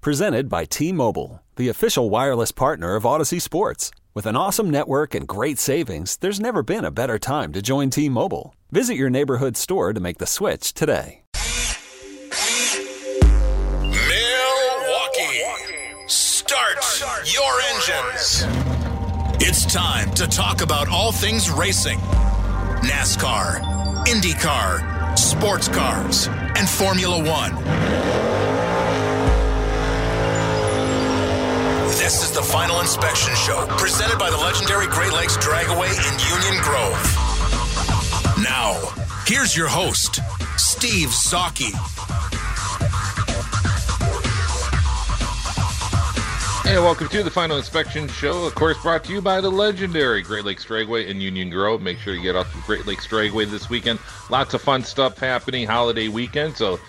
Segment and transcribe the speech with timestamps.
[0.00, 3.90] Presented by T Mobile, the official wireless partner of Odyssey Sports.
[4.14, 7.90] With an awesome network and great savings, there's never been a better time to join
[7.90, 8.54] T Mobile.
[8.70, 11.22] Visit your neighborhood store to make the switch today.
[13.82, 15.42] Milwaukee,
[16.06, 16.78] start
[17.24, 18.44] your engines.
[19.40, 21.98] It's time to talk about all things racing
[22.86, 28.47] NASCAR, IndyCar, sports cars, and Formula One.
[32.08, 36.62] This is the Final Inspection Show, presented by the legendary Great Lakes Dragaway in Union
[36.62, 36.96] Grove.
[38.42, 38.80] Now,
[39.26, 40.20] here's your host,
[40.56, 41.68] Steve Zautke.
[46.66, 48.46] Hey, welcome to the Final Inspection Show.
[48.46, 51.82] Of course, brought to you by the legendary Great Lakes Dragaway in Union Grove.
[51.82, 53.98] Make sure you get out to Great Lakes Dragaway this weekend.
[54.30, 56.80] Lots of fun stuff happening holiday weekend, so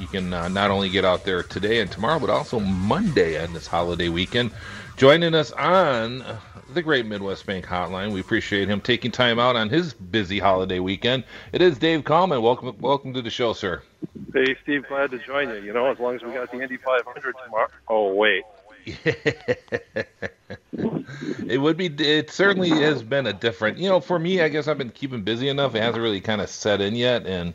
[0.00, 3.52] you can uh, not only get out there today and tomorrow, but also Monday on
[3.52, 4.52] this holiday weekend.
[4.96, 6.24] Joining us on
[6.72, 10.78] the Great Midwest Bank Hotline, we appreciate him taking time out on his busy holiday
[10.78, 11.24] weekend.
[11.52, 12.42] It is Dave Kallmann.
[12.42, 13.82] Welcome, welcome to the show, sir.
[14.32, 15.56] Hey, Steve, glad to join you.
[15.56, 17.68] You know, as long as we got the Indy 500 tomorrow.
[17.88, 18.44] Oh, wait.
[21.46, 21.86] it would be.
[21.86, 23.78] It certainly has been a different.
[23.78, 25.74] You know, for me, I guess I've been keeping busy enough.
[25.74, 27.52] It hasn't really kind of set in yet, and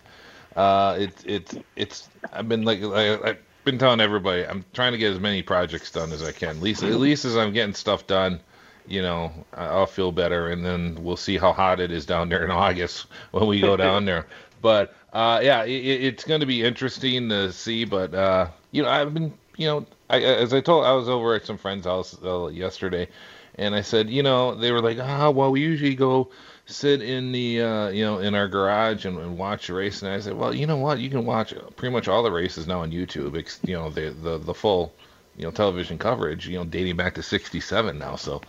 [0.56, 2.10] uh, it's it's it's.
[2.32, 5.92] I've been like I, I've been telling everybody I'm trying to get as many projects
[5.92, 6.58] done as I can.
[6.58, 8.40] At least at least as I'm getting stuff done,
[8.88, 12.44] you know, I'll feel better, and then we'll see how hot it is down there
[12.44, 14.28] in August when we go down there.
[14.62, 17.86] But uh, yeah, it, it's going to be interesting to see.
[17.86, 21.34] But uh, you know, I've been you know I, as I told, I was over
[21.34, 23.08] at some friend's house uh, yesterday,
[23.56, 26.30] and I said, you know, they were like, ah, well, we usually go
[26.66, 30.02] sit in the, uh, you know, in our garage and, and, watch the race.
[30.02, 31.00] And I said, well, you know what?
[31.00, 33.36] You can watch pretty much all the races now on YouTube.
[33.68, 34.94] You know, the the the full,
[35.38, 38.16] you know, television coverage, you know, dating back to '67 now.
[38.16, 38.42] So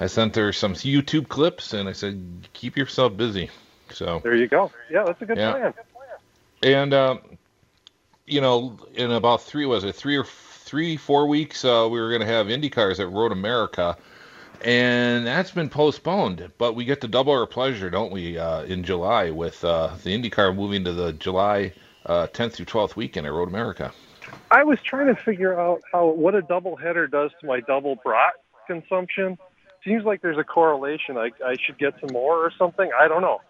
[0.00, 3.50] I sent her some YouTube clips, and I said, keep yourself busy.
[3.90, 4.70] So there you go.
[4.90, 5.52] Yeah, that's a good yeah.
[5.52, 5.74] plan.
[6.62, 7.20] And um,
[8.26, 12.10] you know, in about three was it three or three, four weeks, uh, we were
[12.10, 13.96] going to have IndyCars at Road America,
[14.64, 16.50] and that's been postponed.
[16.58, 20.16] But we get to double our pleasure, don't we, uh, in July with uh, the
[20.16, 21.72] IndyCar moving to the July
[22.06, 23.92] 10th uh, through 12th weekend at Road America.
[24.50, 27.96] I was trying to figure out how what a double header does to my double
[27.96, 28.34] brat
[28.66, 29.38] consumption.
[29.84, 31.16] Seems like there's a correlation.
[31.16, 32.90] I, I should get some more or something.
[32.98, 33.40] I don't know.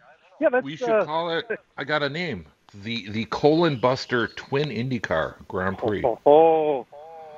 [0.40, 0.64] Yeah, that's.
[0.64, 1.46] We should uh, call it.
[1.76, 2.46] I got a name.
[2.74, 6.04] The the colon buster twin IndyCar Grand Prix.
[6.04, 6.86] Oh, oh,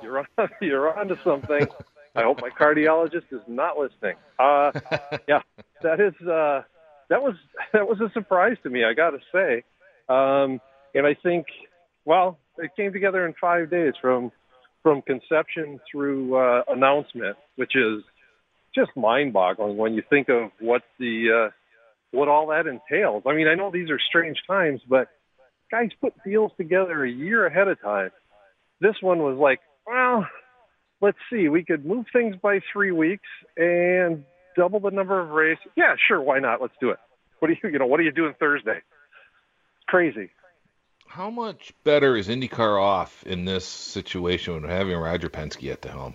[0.03, 0.27] you're on,
[0.61, 1.67] you're onto something.
[2.15, 4.16] I hope my cardiologist is not listening.
[4.38, 4.72] Uh,
[5.28, 5.43] yeah,
[5.82, 6.62] that is uh,
[7.09, 7.34] that was
[7.72, 8.84] that was a surprise to me.
[8.84, 9.62] I got to say,
[10.09, 10.60] um,
[10.94, 11.47] and I think,
[12.04, 14.32] well, it came together in five days from
[14.82, 18.03] from conception through uh, announcement, which is
[18.75, 21.50] just mind-boggling when you think of what the uh,
[22.12, 23.22] what all that entails.
[23.27, 25.09] I mean, I know these are strange times, but
[25.71, 28.10] guys put deals together a year ahead of time.
[28.81, 30.27] This one was like well,
[31.00, 31.49] let's see.
[31.49, 34.25] We could move things by three weeks and
[34.56, 35.66] double the number of races.
[35.77, 36.21] Yeah, sure.
[36.21, 36.61] Why not?
[36.61, 36.99] Let's do it.
[37.38, 38.77] What do you, you know, what are you doing Thursday?
[38.77, 40.31] It's crazy.
[41.06, 45.91] How much better is IndyCar off in this situation when having Roger Penske at the
[45.91, 46.15] helm?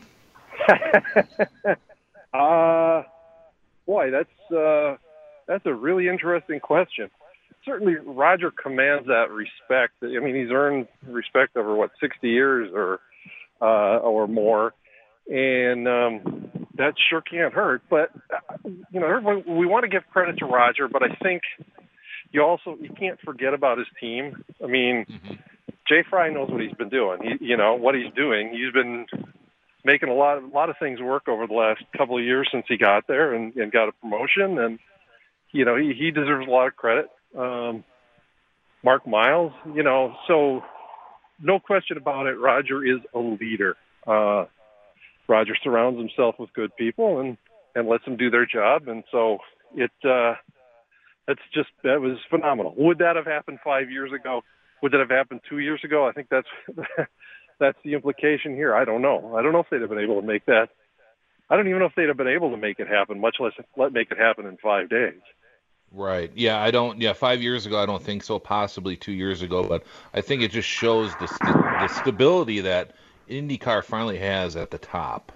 [2.34, 3.04] uh,
[3.86, 4.96] boy, that's uh,
[5.48, 7.10] that's a really interesting question.
[7.66, 9.96] Certainly, Roger commands that respect.
[10.02, 13.02] I mean, he's earned respect over what sixty years or
[13.62, 14.74] uh, or more,
[15.28, 17.82] and um, that sure can't hurt.
[17.90, 18.12] But
[18.92, 21.42] you know, we want to give credit to Roger, but I think
[22.32, 24.44] you also you can't forget about his team.
[24.64, 25.34] I mean, mm-hmm.
[25.88, 27.20] Jay Frye knows what he's been doing.
[27.22, 28.52] He, you know what he's doing.
[28.52, 29.06] He's been
[29.84, 32.50] making a lot of, a lot of things work over the last couple of years
[32.52, 34.80] since he got there and, and got a promotion, and
[35.52, 37.10] you know he he deserves a lot of credit.
[37.38, 37.84] Um,
[38.84, 40.64] Mark Miles, you know, so
[41.42, 43.76] no question about it, Roger is a leader.
[44.08, 44.46] Uh,
[45.28, 47.38] Roger surrounds himself with good people and
[47.76, 49.40] and lets them do their job, and so
[49.76, 50.36] it uh,
[51.28, 52.74] that's just that was phenomenal.
[52.78, 54.42] Would that have happened five years ago?
[54.82, 56.08] Would that have happened two years ago?
[56.08, 56.48] I think that's
[57.60, 58.76] that's the implication here.
[58.76, 59.36] I don't know.
[59.36, 60.68] I don't know if they'd have been able to make that.
[61.50, 63.54] I don't even know if they'd have been able to make it happen, much less
[63.78, 65.22] let make it happen in five days.
[65.96, 66.30] Right.
[66.36, 67.00] Yeah, I don't.
[67.00, 68.38] Yeah, five years ago, I don't think so.
[68.38, 69.84] Possibly two years ago, but
[70.14, 72.92] I think it just shows the st- the stability that
[73.30, 75.32] IndyCar finally has at the top,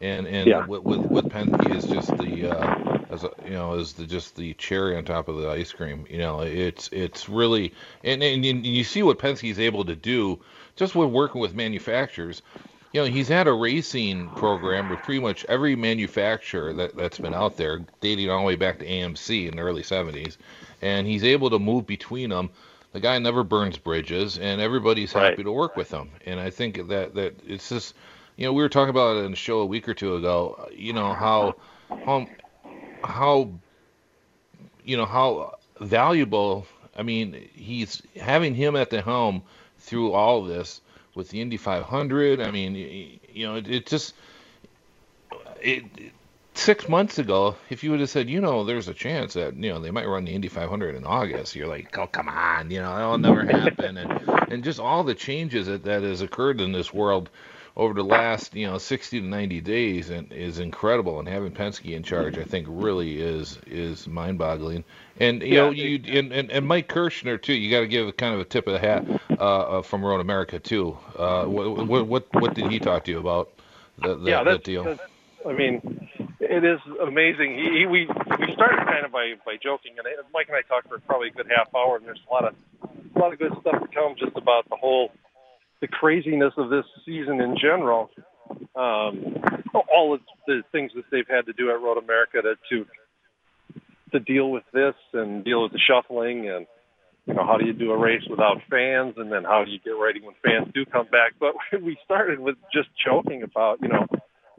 [0.00, 0.66] and and Yeah.
[0.66, 2.74] with, with with Penske is just the uh,
[3.08, 6.04] as a, you know is the just the cherry on top of the ice cream.
[6.10, 7.72] You know, it's it's really
[8.02, 10.40] and and you, you see what Penske is able to do
[10.74, 12.42] just with working with manufacturers.
[12.92, 17.34] You know, he's had a racing program with pretty much every manufacturer that, that's been
[17.34, 20.38] out there, dating all the way back to AMC in the early 70s.
[20.80, 22.50] And he's able to move between them.
[22.92, 25.38] The guy never burns bridges, and everybody's Right.
[25.38, 26.10] happy to work with him.
[26.26, 27.94] And I think that, that it's just,
[28.36, 30.68] you know, we were talking about it in the show a week or two ago,
[30.72, 31.56] you know, how,
[32.00, 32.28] how,
[33.04, 33.52] how,
[34.84, 36.66] you know, how valuable,
[36.96, 39.42] I mean, he's having him at the helm
[39.78, 40.80] through all this
[41.14, 42.40] with the Indy 500.
[42.40, 44.14] I mean, you know, it, it just
[45.60, 46.12] it, it-
[46.54, 49.70] six months ago, if you would have said, you know, there's a chance that you
[49.70, 52.80] know they might run the Indy 500 in August, you're like, oh come on, you
[52.80, 54.20] know, that'll never happen, and
[54.52, 57.30] and just all the changes that that has occurred in this world
[57.80, 61.18] over the last you know 60 to 90 days and is incredible.
[61.18, 64.84] And having Penske in charge I think really is is mind-boggling.
[65.18, 68.34] And you know you and, and, and Mike Kertscher too you got to give kind
[68.34, 70.98] of a tip of the hat uh, uh, from Road America too.
[71.16, 73.50] Uh, what, what what what did he talk to you about
[73.98, 74.98] the, the, yeah, that deal?
[75.48, 76.06] I mean,
[76.38, 77.56] it is amazing.
[77.56, 80.88] He, he, we we started kind of by by joking, and Mike and I talked
[80.88, 82.54] for probably a good half hour, and there's a lot of
[83.16, 85.10] a lot of good stuff to come just about the whole
[85.80, 88.10] the craziness of this season in general.
[88.74, 89.36] Um,
[89.92, 92.84] all of the things that they've had to do at Road America to to
[94.12, 96.66] to deal with this and deal with the shuffling and
[97.26, 99.78] you know how do you do a race without fans and then how do you
[99.78, 103.88] get ready when fans do come back but we started with just joking about you
[103.88, 104.04] know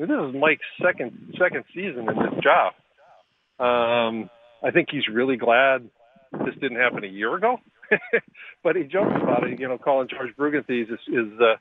[0.02, 2.74] this is Mike's second second season in this job.
[3.60, 4.30] Um,
[4.64, 5.88] I think he's really glad
[6.32, 7.58] this didn't happen a year ago.
[8.64, 11.56] but he jokes about it, you know, calling George Bruggenthies is, is uh,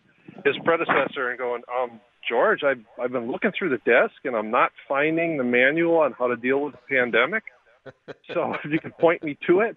[0.44, 4.50] his predecessor and going, um, George, I've I've been looking through the desk and I'm
[4.50, 7.42] not finding the manual on how to deal with the pandemic.
[8.34, 9.76] so if you could point me to it,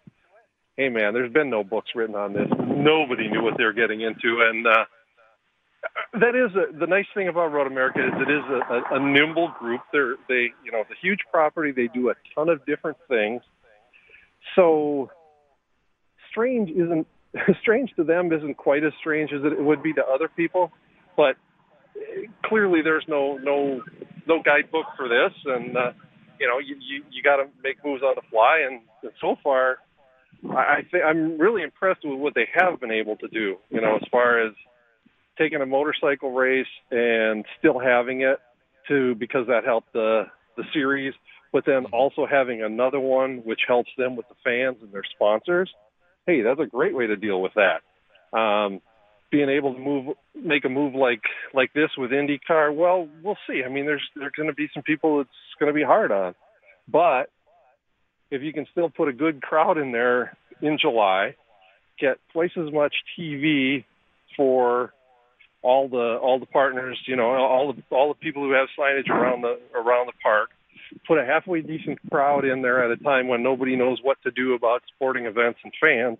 [0.78, 2.48] hey man, there's been no books written on this.
[2.60, 4.86] Nobody knew what they were getting into, and uh,
[6.20, 9.00] that is a, the nice thing about Road America is it is a, a, a
[9.00, 9.82] nimble group.
[9.92, 11.72] They're they you know it's a huge property.
[11.72, 13.42] They do a ton of different things.
[14.56, 15.10] So
[16.32, 17.08] strange isn't
[17.62, 20.72] strange to them isn't quite as strange as it would be to other people,
[21.18, 21.36] but
[22.46, 23.82] clearly there's no no
[24.28, 25.92] no guidebook for this, and uh,
[26.40, 28.62] you know you you, you got to make moves on the fly.
[28.68, 29.78] And, and so far,
[30.52, 33.56] I, I think I'm really impressed with what they have been able to do.
[33.70, 34.54] You know, as far as
[35.38, 38.40] taking a motorcycle race and still having it
[38.88, 40.24] to because that helped the
[40.58, 41.14] the series,
[41.54, 45.72] but then also having another one which helps them with the fans and their sponsors.
[46.26, 48.38] Hey, that's a great way to deal with that.
[48.38, 48.82] Um,
[49.32, 51.22] being able to move, make a move like
[51.54, 53.62] like this with IndyCar, well, we'll see.
[53.66, 55.30] I mean, there's there's going to be some people it's
[55.60, 56.36] going to be hard on,
[56.88, 57.30] but
[58.32, 61.36] if you can still put a good crowd in there in July,
[62.00, 63.86] get twice as much TV
[64.36, 64.94] for
[65.62, 69.10] all the all the partners, you know, all the all the people who have signage
[69.10, 70.33] around the around the park.
[71.08, 74.32] Put a halfway decent crowd in there at a time when nobody knows what to
[74.32, 76.18] do about sporting events and fans.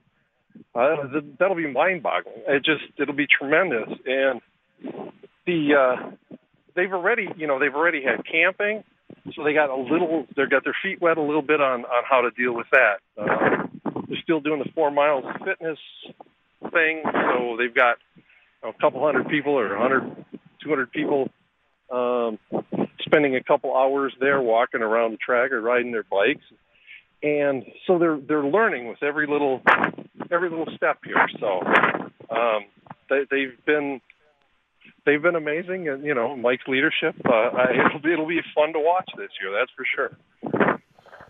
[0.76, 2.44] Uh, that'll be mind-boggling.
[2.48, 4.42] It just it'll be tremendous, and
[5.46, 6.36] the uh,
[6.76, 8.84] they've already you know they've already had camping,
[9.36, 12.04] so they got a little they got their feet wet a little bit on on
[12.08, 12.98] how to deal with that.
[13.18, 13.68] Uh,
[14.08, 15.80] they're still doing the four miles fitness
[16.72, 17.98] thing, so they've got
[18.64, 20.26] a couple hundred people or 100,
[20.64, 21.30] 200 people
[21.92, 22.40] um,
[23.14, 26.46] spending a couple hours there walking around the track or riding their bikes,
[27.22, 29.62] and so they're they're learning with every little
[30.32, 31.28] every little step here.
[31.40, 31.62] So
[32.36, 32.66] um,
[33.10, 34.02] they, they've been
[35.06, 37.16] they've been amazing, and you know Mike's leadership.
[37.26, 39.52] Uh, I, it'll be it'll be fun to watch this year.
[39.52, 40.83] That's for sure.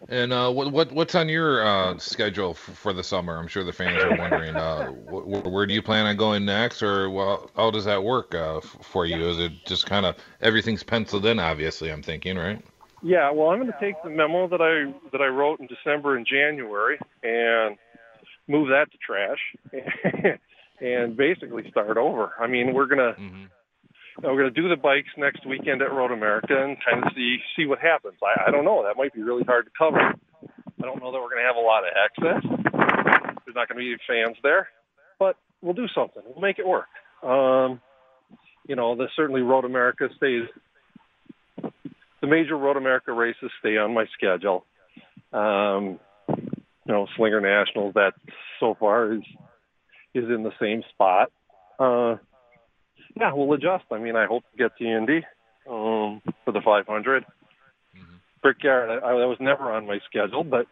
[0.09, 3.37] And uh, what what what's on your uh, schedule f- for the summer?
[3.37, 4.57] I'm sure the fans are wondering.
[4.57, 8.03] Uh, wh- wh- where do you plan on going next, or well, how does that
[8.03, 9.29] work uh, f- for you?
[9.29, 11.39] Is it just kind of everything's penciled in?
[11.39, 12.61] Obviously, I'm thinking, right?
[13.01, 16.17] Yeah, well, I'm going to take the memo that I that I wrote in December
[16.17, 17.77] and January and
[18.47, 20.37] move that to trash,
[20.81, 22.33] and basically start over.
[22.39, 23.45] I mean, we're gonna hmm
[24.21, 27.65] we're gonna do the bikes next weekend at Road America and kind of see see
[27.65, 28.15] what happens.
[28.21, 28.83] I, I don't know.
[28.83, 30.13] That might be really hard to cover.
[30.83, 32.43] I don't know that we're going to have a lot of access.
[33.45, 34.67] There's not going to be fans there,
[35.17, 36.21] but we'll do something.
[36.25, 36.87] We'll make it work.
[37.23, 37.79] Um,
[38.67, 40.43] you know, the certainly Road America stays.
[42.21, 44.65] The major Road America races stay on my schedule.
[45.31, 48.13] Um, you know, Slinger Nationals that
[48.59, 49.21] so far is
[50.13, 51.31] is in the same spot.
[51.79, 52.17] Uh,
[53.19, 53.85] yeah, we'll adjust.
[53.91, 55.25] I mean, I hope to get to Indy
[55.69, 57.23] um, for the 500.
[57.23, 58.01] Mm-hmm.
[58.41, 60.67] Brickyard, I, I was never on my schedule, but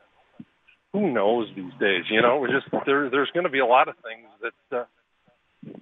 [0.93, 2.05] who knows these days?
[2.09, 3.09] You know, we're just there.
[3.09, 4.85] There's going to be a lot of things that uh,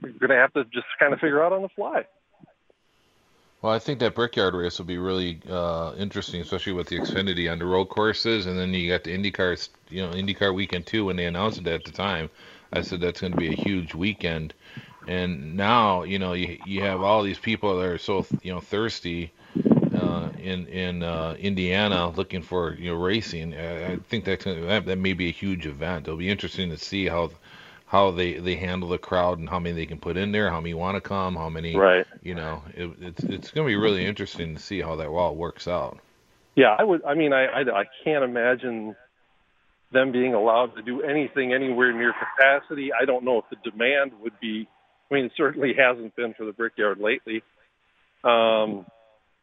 [0.01, 2.05] we're going to have to just kind of figure out on the fly.
[3.61, 7.51] Well, I think that Brickyard race will be really uh, interesting, especially with the Xfinity
[7.51, 11.05] on the road courses, and then you got the IndyCar, you know, IndyCar weekend too.
[11.05, 12.29] When they announced it at the time,
[12.71, 14.53] I said that's going to be a huge weekend,
[15.07, 18.59] and now you know you you have all these people that are so you know
[18.59, 19.31] thirsty
[19.95, 23.53] uh, in in uh, Indiana looking for you know racing.
[23.55, 26.07] I, I think that's that that may be a huge event.
[26.07, 27.31] It'll be interesting to see how
[27.89, 30.61] how they they handle the crowd and how many they can put in there, how
[30.61, 32.05] many want to come, how many right.
[32.21, 35.35] You know, it, it's it's going to be really interesting to see how that all
[35.35, 35.99] works out.
[36.55, 37.03] Yeah, I would.
[37.03, 38.95] I mean, I, I I can't imagine
[39.91, 42.91] them being allowed to do anything anywhere near capacity.
[42.93, 44.67] I don't know if the demand would be.
[45.09, 47.41] I mean, certainly hasn't been for the Brickyard lately.
[48.23, 48.85] Um,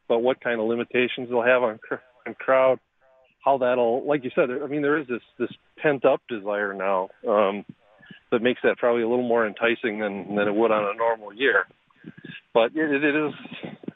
[0.08, 1.78] but what kind of limitations they'll have on,
[2.26, 2.78] on crowd,
[3.44, 7.08] how that'll, like you said, I mean, there is this this pent up desire now.
[7.26, 7.64] Um,
[8.32, 11.32] that makes that probably a little more enticing than than it would on a normal
[11.32, 11.64] year.
[12.52, 13.32] But it, it is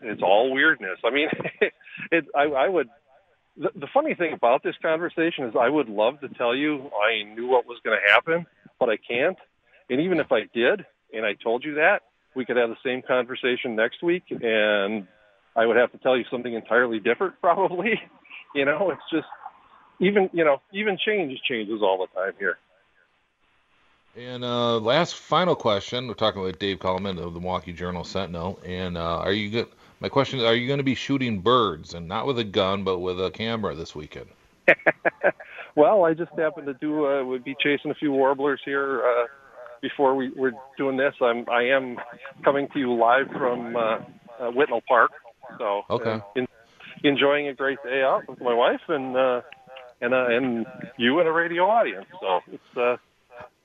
[0.02, 0.98] it's all weirdness.
[1.04, 1.28] I mean,
[2.12, 2.88] it I, I would.
[3.56, 7.34] The, the funny thing about this conversation is I would love to tell you I
[7.34, 8.46] knew what was going to happen,
[8.78, 9.36] but I can't.
[9.90, 12.02] And even if I did, and I told you that,
[12.34, 15.06] we could have the same conversation next week, and
[15.56, 18.00] I would have to tell you something entirely different, probably.
[18.54, 19.28] You know, it's just
[20.00, 22.58] even you know even change changes all the time here.
[24.16, 28.58] And uh, last final question, we're talking with Dave Kallmann of the Milwaukee Journal Sentinel.
[28.66, 29.68] And uh, are you good?
[30.00, 32.82] My question is, are you going to be shooting birds and not with a gun,
[32.82, 34.26] but with a camera this weekend?
[35.76, 37.06] well, I just happened to do.
[37.06, 39.26] Uh, would be chasing a few warblers here uh,
[39.80, 41.14] before we were doing this.
[41.20, 41.98] I'm I am
[42.44, 45.10] coming to you live from uh, uh, Whitnall Park.
[45.58, 46.10] So okay.
[46.10, 46.46] Uh, in,
[47.02, 49.40] enjoying a great day out with my wife and uh,
[50.00, 52.06] and uh, and you and a radio audience.
[52.20, 52.76] So it's.
[52.76, 52.96] Uh,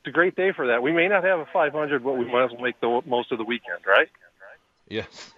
[0.05, 0.83] it's a great day for that.
[0.83, 3.39] We may not have a 500, but we might as well make the most of
[3.39, 4.07] the weekend, right?
[4.87, 5.33] Yes.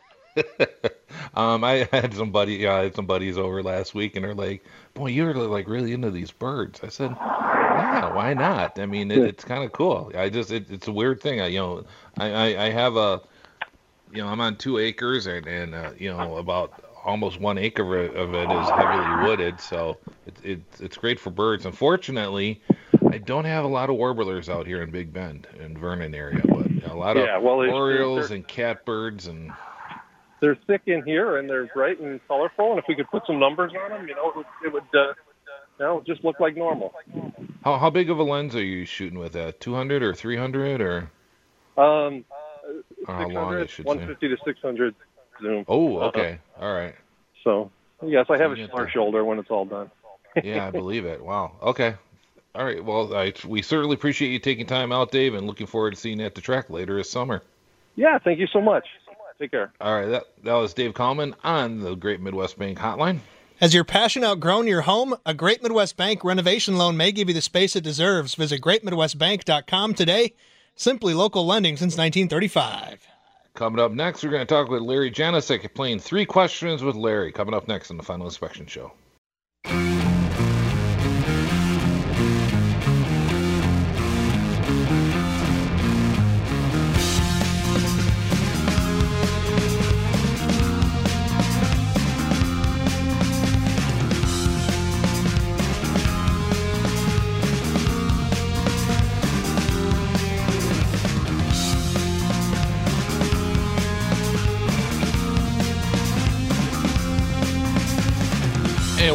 [1.34, 4.36] um, I had some buddy, yeah, I had some buddies over last week, and they're
[4.36, 4.64] like,
[4.94, 8.80] "Boy, you're like really into these birds." I said, "Yeah, why not?
[8.80, 10.12] I mean, it, it's kind of cool.
[10.16, 11.42] I just, it, it's a weird thing.
[11.42, 11.86] I, you know,
[12.18, 13.22] I, I, I have a,
[14.12, 18.06] you know, I'm on two acres, and and uh, you know, about almost one acre
[18.06, 21.66] of it is heavily wooded, so it's it, it's great for birds.
[21.66, 22.62] Unfortunately,
[23.12, 26.42] I don't have a lot of warblers out here in Big Bend and Vernon area,
[26.46, 29.52] but a lot yeah, of well, orioles and catbirds and.
[30.40, 33.40] They're thick in here and they're bright and colorful, and if we could put some
[33.40, 35.14] numbers on them, you know, it would, it would uh,
[35.80, 36.94] you know, just look like normal.
[37.64, 39.60] How how big of a lens are you shooting with that?
[39.60, 41.12] 200 or 300 or?
[41.78, 42.26] Um,
[43.06, 44.28] how long 150 say?
[44.28, 44.96] to 600
[45.42, 45.66] zoom.
[45.68, 46.96] Oh, okay, uh, all right.
[47.44, 47.72] So
[48.04, 49.92] yes, I have so a smaller shoulder when it's all done.
[50.44, 51.24] yeah, I believe it.
[51.24, 51.54] Wow.
[51.62, 51.96] Okay.
[52.56, 52.84] All right.
[52.84, 56.20] Well, I, we certainly appreciate you taking time out, Dave, and looking forward to seeing
[56.20, 57.44] you at the track later this summer.
[57.96, 58.86] Yeah, thank you so much.
[59.40, 59.72] Take care.
[59.80, 60.08] All right.
[60.08, 63.20] That, that was Dave Kallmann on the Great Midwest Bank Hotline.
[63.60, 65.16] Has your passion outgrown your home?
[65.26, 68.36] A Great Midwest Bank renovation loan may give you the space it deserves.
[68.36, 70.34] Visit greatmidwestbank.com today.
[70.76, 73.08] Simply local lending since 1935.
[73.56, 77.32] Coming up next, we're going to talk with Larry Janicek playing three questions with Larry.
[77.32, 78.92] Coming up next on the Final Inspection Show.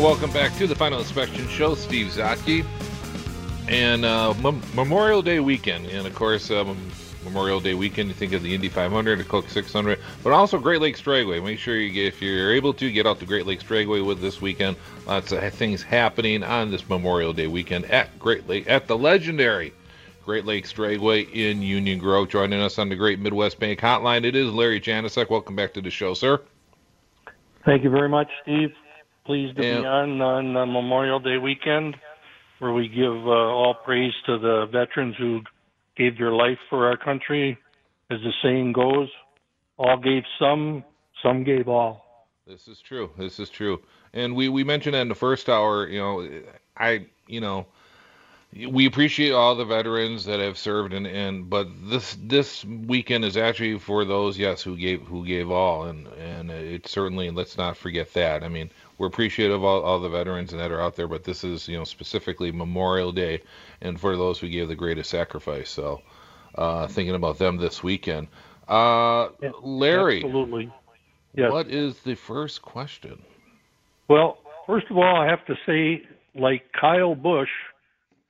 [0.01, 1.75] Welcome back to the Final Inspection Show.
[1.75, 2.65] Steve Zautke.
[3.69, 4.33] And uh,
[4.75, 5.87] Memorial Day weekend.
[5.87, 6.77] And of course, um,
[7.25, 10.81] Memorial Day weekend, you think of the Indy 500, the Coke 600, but also Great
[10.81, 11.45] Lakes Dragaway.
[11.45, 14.21] Make sure you get, if you're able to, get out to Great Lakes Dragaway with
[14.21, 14.77] this weekend.
[15.07, 19.73] Lots of things happening on this Memorial Day weekend at Great Lake, at the legendary
[20.25, 22.29] Great Lakes Dragaway in Union Grove.
[22.29, 25.29] Joining us on the Great Midwest Bank Hotline, it is Larry Janicek.
[25.29, 26.41] Welcome back to the show, sir.
[27.65, 28.73] Thank you very much, Steve
[29.25, 31.97] pleased to be on on uh, Memorial Day weekend,
[32.59, 35.43] where we give uh, all praise to the veterans who
[35.97, 37.59] gave their life for our country.
[38.11, 39.09] As the saying goes,
[39.79, 40.85] all gave some,
[41.23, 42.05] some gave all.
[42.47, 43.11] This is true.
[43.17, 43.81] This is true.
[44.13, 45.89] And we we mentioned that in the first hour.
[45.89, 46.29] You know,
[46.77, 47.67] I you know
[48.55, 53.37] we appreciate all the veterans that have served and, and but this this weekend is
[53.37, 57.77] actually for those yes who gave who gave all and and it certainly let's not
[57.77, 58.71] forget that i mean
[59.03, 61.67] we're appreciative of all, all the veterans and that are out there but this is
[61.67, 63.43] you know specifically memorial day
[63.81, 66.01] and for those who gave the greatest sacrifice so
[66.55, 68.29] uh, thinking about them this weekend
[68.69, 69.29] uh,
[69.61, 70.73] larry absolutely
[71.35, 71.51] yes.
[71.51, 73.21] what is the first question
[74.07, 76.01] well first of all i have to say
[76.37, 77.51] like kyle busch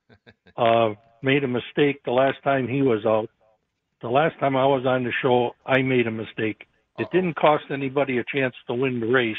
[0.57, 0.89] uh,
[1.23, 3.29] made a mistake the last time he was out.
[4.01, 6.67] The last time I was on the show, I made a mistake.
[6.99, 9.37] It didn't cost anybody a chance to win the race,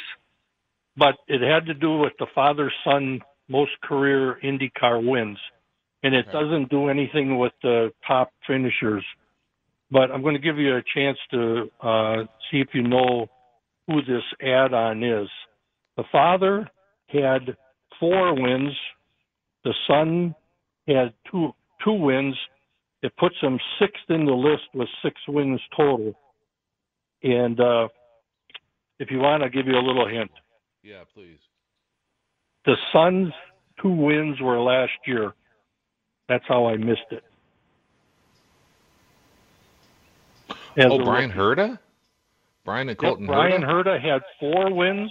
[0.96, 5.38] but it had to do with the father son most career IndyCar wins.
[6.02, 9.04] And it doesn't do anything with the top finishers.
[9.90, 12.16] But I'm going to give you a chance to uh,
[12.50, 13.26] see if you know
[13.86, 15.28] who this add on is.
[15.96, 16.68] The father
[17.08, 17.56] had
[17.98, 18.72] four wins,
[19.64, 20.34] the son
[20.86, 21.52] had two
[21.84, 22.34] two wins.
[23.02, 26.14] It puts him sixth in the list with six wins total.
[27.22, 27.88] And uh,
[28.98, 30.30] if you want, I'll give you a little hint.
[30.84, 31.38] Yeah, please.
[32.66, 33.32] The Suns'
[33.80, 35.32] two wins were last year.
[36.28, 37.24] That's how I missed it.
[40.76, 41.78] As oh, Bryan Herta?
[42.64, 45.10] Brian and Colton yep, Bryan Herta had four wins,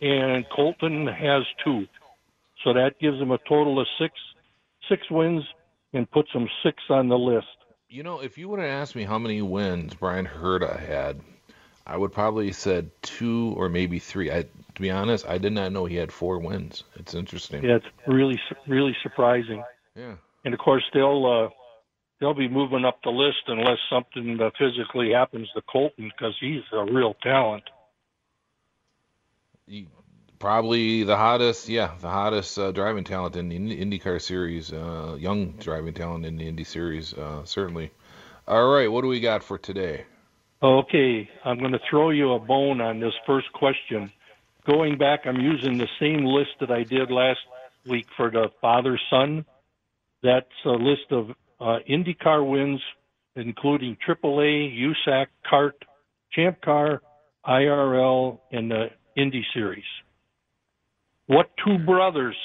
[0.00, 1.86] and Colton has two.
[2.64, 4.14] So that gives him a total of six
[4.88, 5.42] six wins
[5.92, 7.46] and puts him six on the list.
[7.88, 11.20] You know, if you would have asked me how many wins Bryan Herta had,
[11.88, 14.30] I would probably said two or maybe three.
[14.30, 16.84] I, to be honest, I did not know he had four wins.
[16.96, 17.64] It's interesting.
[17.64, 19.64] Yeah, it's really, really surprising.
[19.96, 20.16] Yeah.
[20.44, 21.48] And of course, they'll uh,
[22.20, 26.62] they'll be moving up the list unless something uh, physically happens to Colton because he's
[26.72, 27.64] a real talent.
[29.66, 29.86] You,
[30.38, 35.52] probably the hottest, yeah, the hottest uh, driving talent in the IndyCar series, uh, young
[35.52, 37.90] driving talent in the Indy series, uh, certainly.
[38.46, 40.04] All right, what do we got for today?
[40.60, 44.10] Okay, I'm going to throw you a bone on this first question.
[44.66, 47.38] Going back, I'm using the same list that I did last
[47.86, 49.44] week for the father son.
[50.22, 52.80] That's a list of uh, IndyCar wins,
[53.36, 55.76] including AAA, USAC, CART,
[56.32, 57.02] Champ Car,
[57.46, 59.84] IRL, and the Indy Series.
[61.28, 62.36] What two brothers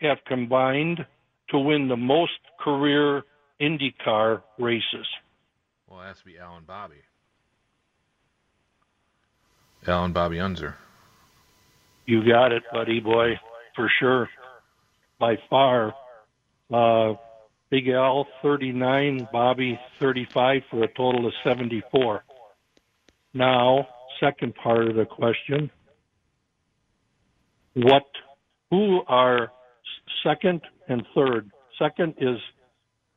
[0.00, 1.06] have combined
[1.50, 3.22] to win the most career
[3.60, 5.06] IndyCar races?
[5.88, 6.96] Well, it has to be Alan Bobby.
[9.88, 10.76] Alan Bobby Unser.
[12.06, 13.38] You got it, buddy boy,
[13.74, 14.28] for sure.
[15.18, 15.94] By far.
[16.72, 17.14] Uh,
[17.70, 22.24] Big Al 39, Bobby 35 for a total of 74.
[23.32, 23.88] Now,
[24.20, 25.70] second part of the question
[27.74, 28.04] what
[28.70, 29.50] who are
[30.24, 31.50] second and third.
[31.78, 32.38] Second is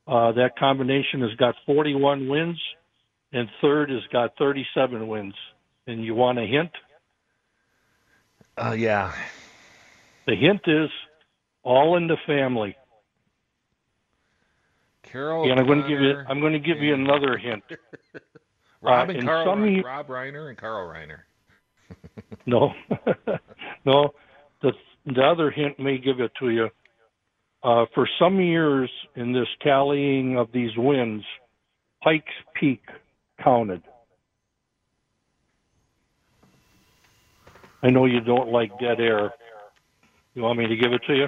[0.08, 2.60] uh, that combination has got 41 wins,
[3.32, 5.36] and third has got 37 wins.
[5.88, 6.72] And you want a hint?
[8.58, 9.14] Uh, yeah.
[10.26, 10.90] The hint is
[11.64, 12.76] all in the family.
[15.04, 15.50] Carol.
[15.50, 16.16] And I'm going to give you.
[16.28, 17.64] I'm going to give you another hint.
[18.82, 19.46] Rob uh, and Carl.
[19.46, 21.20] Some, Rob Reiner and Carl Reiner.
[22.46, 22.74] no,
[23.86, 24.10] no.
[24.62, 24.74] The,
[25.06, 26.70] the other hint may give it to you.
[27.64, 31.24] Uh, for some years in this tallying of these wins,
[32.04, 32.26] Pikes
[32.60, 32.82] Peak
[33.44, 33.84] counted.
[37.84, 39.34] I know you don't like dead air.
[40.34, 41.28] You want me to give it to you?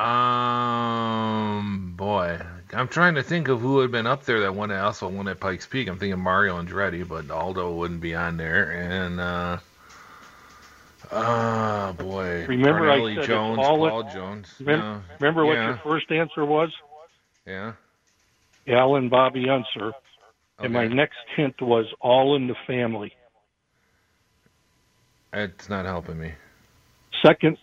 [0.00, 2.40] Um, boy,
[2.72, 5.40] I'm trying to think of who had been up there that won also won at
[5.40, 5.88] Pikes Peak.
[5.88, 9.58] I'm thinking Mario Andretti, but Aldo wouldn't be on there, and uh,
[11.12, 12.46] Oh boy!
[12.48, 14.52] Remember Parnelli I said Jones, Paul Jones.
[14.58, 15.66] Remember, remember what yeah.
[15.68, 16.70] your first answer was?
[17.46, 17.74] Yeah.
[18.66, 19.88] Alan Bobby Unser.
[19.88, 19.94] Okay.
[20.58, 23.12] And my next hint was all in the family.
[25.36, 26.32] It's not helping me.
[27.24, 27.58] Second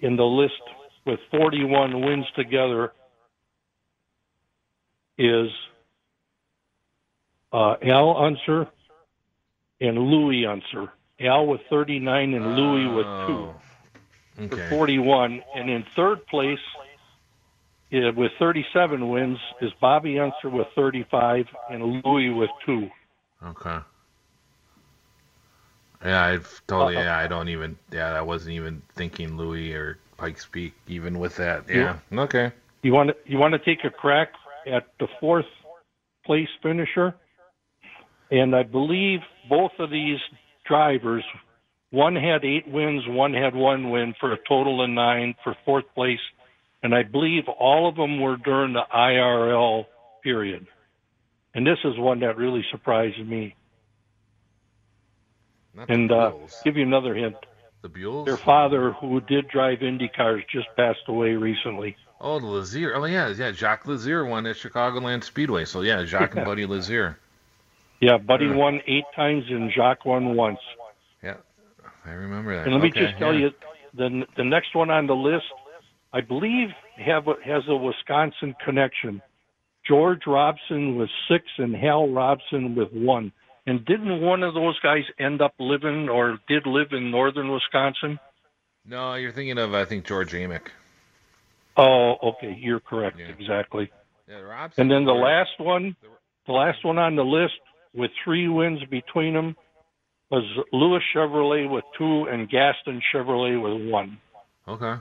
[0.00, 0.60] in the list
[1.06, 2.92] with 41 wins together
[5.16, 5.48] is
[7.50, 8.68] uh, Al Unser
[9.80, 10.92] and Louis Unser.
[11.18, 14.68] Al with 39 and Louis with two okay.
[14.68, 15.42] for 41.
[15.54, 16.58] And in third place
[17.90, 22.90] uh, with 37 wins is Bobby Unser with 35 and Louis with two.
[23.42, 23.78] Okay.
[26.04, 26.94] Yeah, I've totally.
[26.94, 27.76] Yeah, I don't even.
[27.92, 31.68] Yeah, I wasn't even thinking Louis or Pikes Peak even with that.
[31.68, 31.98] Yeah.
[32.10, 32.52] You, okay.
[32.82, 34.28] You want to you want to take a crack
[34.66, 35.46] at the fourth
[36.24, 37.14] place finisher?
[38.30, 40.18] and I believe both of these
[40.66, 41.24] drivers,
[41.90, 45.84] one had eight wins, one had one win for a total of nine for fourth
[45.94, 46.20] place,
[46.82, 49.86] and I believe all of them were during the IRL
[50.22, 50.66] period.
[51.54, 53.54] And this is one that really surprised me.
[55.76, 56.32] Not And uh,
[56.64, 57.36] give you another hint.
[57.82, 58.24] the Buells.
[58.24, 61.96] Their father, who did drive Indy cars, just passed away recently.
[62.20, 62.94] Oh, the Lazier.
[62.94, 63.50] Oh, yeah, yeah.
[63.52, 65.66] Jaques Lazier won at Chicagoland Speedway.
[65.66, 67.18] So yeah, Jaques and Buddy Lazier.
[68.00, 68.54] Yeah, Buddy Yeah.
[68.54, 70.58] won eight times and Jaques won once.
[71.22, 71.36] Yeah,
[72.04, 72.64] I remember that.
[72.66, 73.46] And let me just tell yeah.
[73.46, 73.50] you,
[73.94, 75.44] the the next one on the list,
[76.12, 79.20] I believe, have has a Wisconsin connection.
[79.86, 83.32] George Robson with six and Hal Robson with one.
[83.66, 88.18] And didn't one of those guys end up living or did live in northern Wisconsin?
[88.84, 90.68] No, you're thinking of I think George Amick.
[91.76, 93.26] Oh, okay, you're correct, Yeah.
[93.26, 93.90] exactly.
[94.28, 94.82] Yeah, Robson.
[94.82, 95.96] And then the last one,
[96.46, 97.54] the last one on the list
[97.92, 99.56] with three wins between them
[100.30, 104.18] was Louis Chevrolet with two and Gaston Chevrolet with one.
[104.66, 104.94] Okay.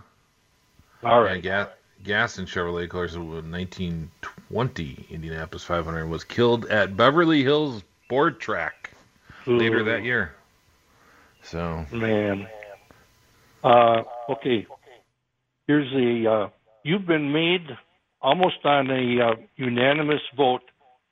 [1.04, 1.44] All right.
[1.44, 1.68] Yeah.
[2.04, 8.92] Gaston Chevrolet, of course, in 1920 Indianapolis 500 was killed at Beverly Hills Board Track
[9.46, 10.36] later that year.
[11.44, 12.48] So Man.
[13.64, 14.66] Uh, okay.
[15.68, 16.30] Here's the.
[16.30, 16.50] Uh,
[16.84, 17.68] you've been made
[18.22, 20.62] almost on a uh, unanimous vote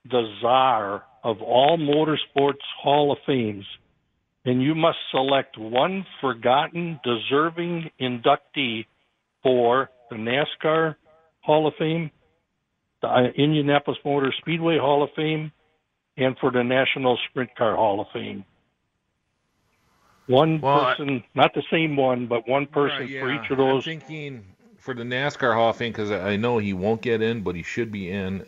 [0.09, 3.65] the czar of all motorsports Hall of Fames,
[4.45, 8.85] and you must select one forgotten, deserving inductee
[9.41, 10.95] for the NASCAR
[11.41, 12.11] Hall of Fame,
[13.01, 15.51] the uh, Indianapolis Motor Speedway Hall of Fame,
[16.17, 18.45] and for the National Sprint Car Hall of Fame.
[20.27, 23.57] One Well, I- person, not the same one, but one person Right, for each of
[23.57, 23.85] those.
[23.87, 24.45] I'm thinking
[24.77, 27.63] for the NASCAR Hall of Fame because I know he won't get in, but he
[27.63, 28.45] should be in.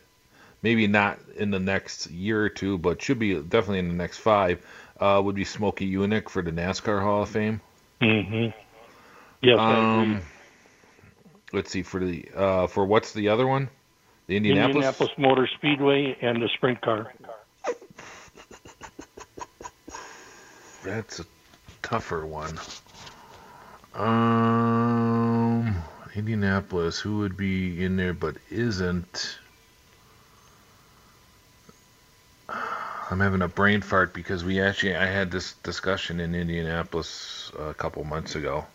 [0.61, 4.17] Maybe not in the next year or two, but should be definitely in the next
[4.19, 4.65] five.
[4.99, 7.59] Uh, would be Smokey Yunick for the NASCAR Hall of Fame.
[8.01, 8.57] Mm-hmm.
[9.41, 10.21] Yes, Um,
[11.51, 13.69] let's see for the uh, for what's the other one?
[14.27, 14.75] The Indianapolis.
[14.75, 17.13] Indianapolis Motor Speedway and the sprint car.
[20.85, 21.25] That's a
[21.81, 22.59] tougher one.
[23.95, 25.75] Um,
[26.13, 26.99] Indianapolis.
[26.99, 29.39] Who would be in there but isn't?
[32.47, 37.73] I'm having a brain fart because we actually I had this discussion in Indianapolis a
[37.73, 38.67] couple months ago.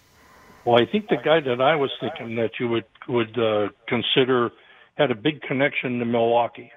[0.64, 4.50] Well, I think the guy that I was thinking that you would would uh, consider
[4.96, 6.72] had a big connection to Milwaukee.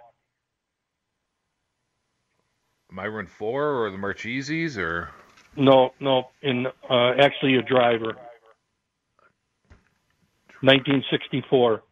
[2.92, 5.10] Myron Fohr or the Marcheses or
[5.56, 8.16] No, no, in uh, actually a driver.
[10.62, 11.84] 1964.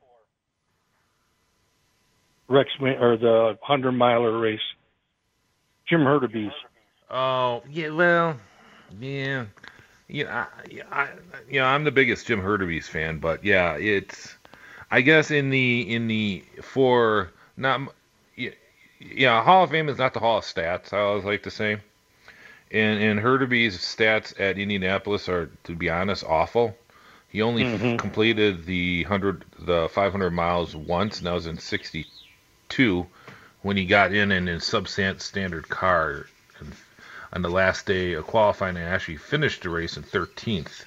[2.48, 4.60] Rex or the hundred miler race.
[5.88, 6.52] Jim Hurtubise.
[7.10, 8.38] Oh yeah, well,
[9.00, 9.46] yeah,
[10.08, 11.10] yeah, I, yeah, I,
[11.50, 14.36] you know, I'm the biggest Jim Hurtubise fan, but yeah, it's,
[14.90, 17.82] I guess in the in the for not,
[18.36, 20.94] yeah, Hall of Fame is not the Hall of Stats.
[20.94, 21.78] I always like to say,
[22.72, 26.78] and and Hurtubise's stats at Indianapolis are, to be honest, awful.
[27.30, 27.98] He only Mhm.
[27.98, 33.08] completed the hundred, the 500 miles once, and that was in '62
[33.62, 36.28] when he got in and in his substandard car
[36.60, 36.74] and
[37.34, 40.86] on the last day of qualifying and actually finished the race in 13th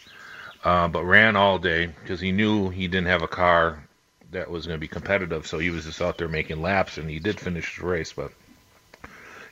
[0.65, 3.85] uh, but ran all day because he knew he didn't have a car
[4.33, 7.09] that was going to be competitive so he was just out there making laps and
[7.09, 8.33] he did finish the race but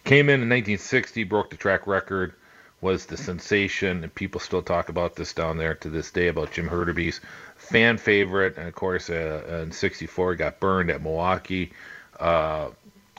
[0.04, 2.34] came in in 1960 broke the track record
[2.80, 6.50] was the sensation and people still talk about this down there to this day about
[6.52, 7.20] jim hurtubise
[7.56, 11.72] fan favorite and of course uh, in 64 got burned at milwaukee
[12.18, 12.68] uh,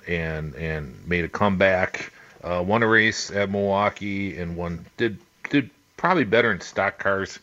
[0.07, 2.11] and and made a comeback.
[2.43, 5.17] Uh, won a race at Milwaukee and won did
[5.49, 7.39] did probably better in stock cars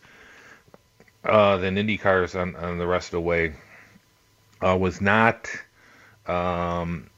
[1.23, 3.53] uh, than Indy cars on, on the rest of the way.
[4.63, 5.49] Uh, was not,
[6.27, 7.09] um,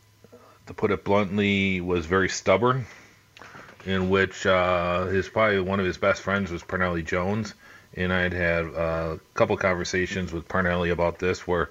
[0.68, 2.86] to put it bluntly, was very stubborn.
[3.86, 7.54] In which uh, his probably one of his best friends was Parnelli Jones,
[7.96, 11.70] and I'd had uh, a couple conversations with Parnelli about this where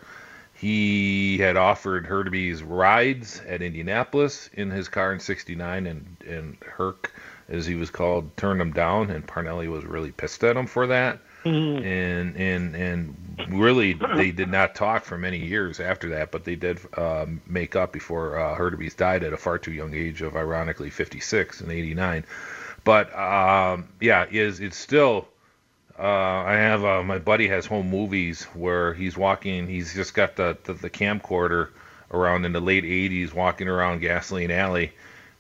[0.53, 5.87] he had offered her to be his rides at Indianapolis in his car in '69,
[5.87, 7.11] and and Herc,
[7.49, 10.87] as he was called, turned him down, and Parnelli was really pissed at him for
[10.89, 11.19] that.
[11.45, 16.55] And and and really, they did not talk for many years after that, but they
[16.55, 20.91] did um, make up before uh, died at a far too young age of ironically
[20.91, 22.25] 56 and 89.
[22.85, 25.27] But um, yeah, is it's still
[25.99, 29.67] uh, I have uh, my buddy has home movies where he's walking.
[29.67, 31.69] He's just got the, the the camcorder
[32.11, 34.93] around in the late '80s, walking around Gasoline Alley,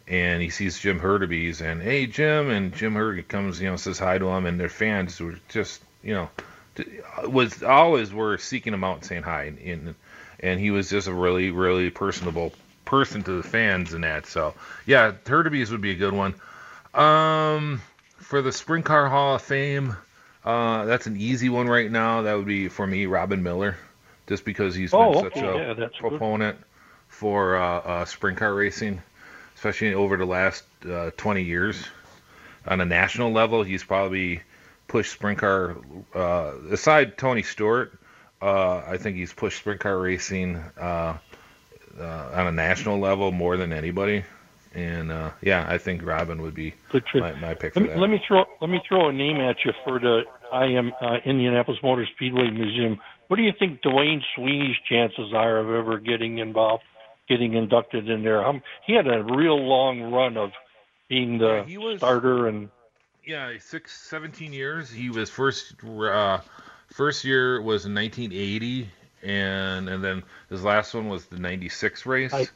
[0.07, 3.99] and he sees Jim Hurtubise and hey Jim and Jim Hurtubise comes you know says
[3.99, 6.29] hi to him and their fans were just you know
[7.25, 9.95] was always were seeking him out and saying hi and
[10.41, 12.53] and he was just a really really personable
[12.85, 14.55] person to the fans and that so
[14.87, 16.35] yeah Hurtubise would be a good one
[16.95, 17.81] um
[18.19, 19.97] for the Sprint Car Hall of Fame
[20.45, 23.77] uh that's an easy one right now that would be for me Robin Miller
[24.27, 26.11] just because he's Oh, been okay, such a yeah, that's good.
[26.11, 26.59] proponent
[27.09, 29.03] for uh, uh, sprint car racing
[29.57, 31.87] especially over the last uh, 20 years.
[32.67, 34.41] On a national level, he's probably
[34.93, 35.79] pushed sprint car,
[36.15, 37.99] uh, aside Tony Stewart,
[38.43, 41.17] uh, I think he's pushed sprint car racing uh,
[41.99, 44.23] uh, on a national level more than anybody.
[44.75, 46.75] And uh, yeah, I think Robin would be
[47.15, 47.99] my, my pick for Let me, that.
[47.99, 51.81] let me throw let me throw a name at you for the IM uh, Indianapolis
[51.83, 52.99] Motor Speedway Museum.
[53.29, 56.85] What do you think Duane Sweeney's chances are of ever getting involved,
[57.29, 58.45] getting inducted in there?
[58.47, 60.51] Um, he had a real long run of
[61.09, 62.69] being the Yeah, was- starter and
[63.25, 64.91] yeah, six, 17 years.
[64.91, 66.41] He was first uh,
[66.89, 68.91] first year was in 1980,
[69.23, 72.49] and and then his last one was the 96 race, I-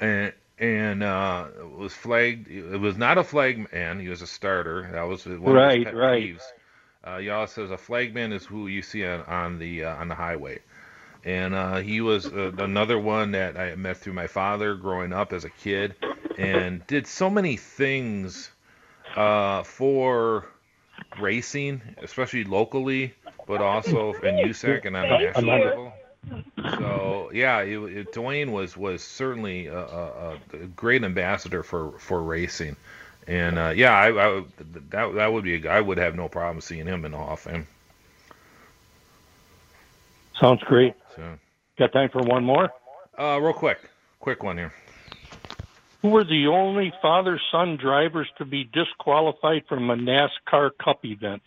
[0.00, 2.48] and and uh, it was flagged.
[2.48, 4.00] It was not a flag man.
[4.00, 4.88] He was a starter.
[4.92, 6.30] That was one of his Right, right.
[6.30, 6.42] peeves.
[7.04, 10.14] Uh, Yala says a flagman is who you see on, on the uh, on the
[10.14, 10.60] highway,
[11.24, 15.32] and uh, he was uh, another one that I met through my father growing up
[15.32, 15.94] as a kid,
[16.36, 18.50] and did so many things
[19.18, 20.46] uh, for
[21.20, 23.14] racing, especially locally,
[23.46, 25.92] but also in USAC and on a national Another- level.
[26.78, 32.20] So yeah, it, it, Duane was was certainly a, a, a great ambassador for for
[32.22, 32.76] racing,
[33.26, 34.52] and uh, yeah, I, I would-
[34.90, 37.32] that that would be a, I would have no problem seeing him in the Hall
[37.32, 37.66] of Fame.
[40.40, 40.94] sounds great.
[41.16, 41.22] So
[41.78, 42.70] Got time for one more?
[43.18, 43.78] uh, real quick,
[44.20, 44.72] quick one here.
[46.02, 51.42] Who were the only father-son drivers to be disqualified from a NASCAR Cup event?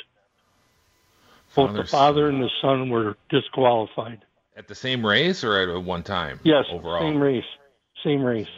[1.56, 2.36] Both the Father-son.
[2.36, 4.26] and the son were disqualified.
[4.56, 6.40] At the same race or at one time?
[6.44, 7.02] Yes, overall.
[7.02, 7.46] same race,
[8.04, 8.50] same race.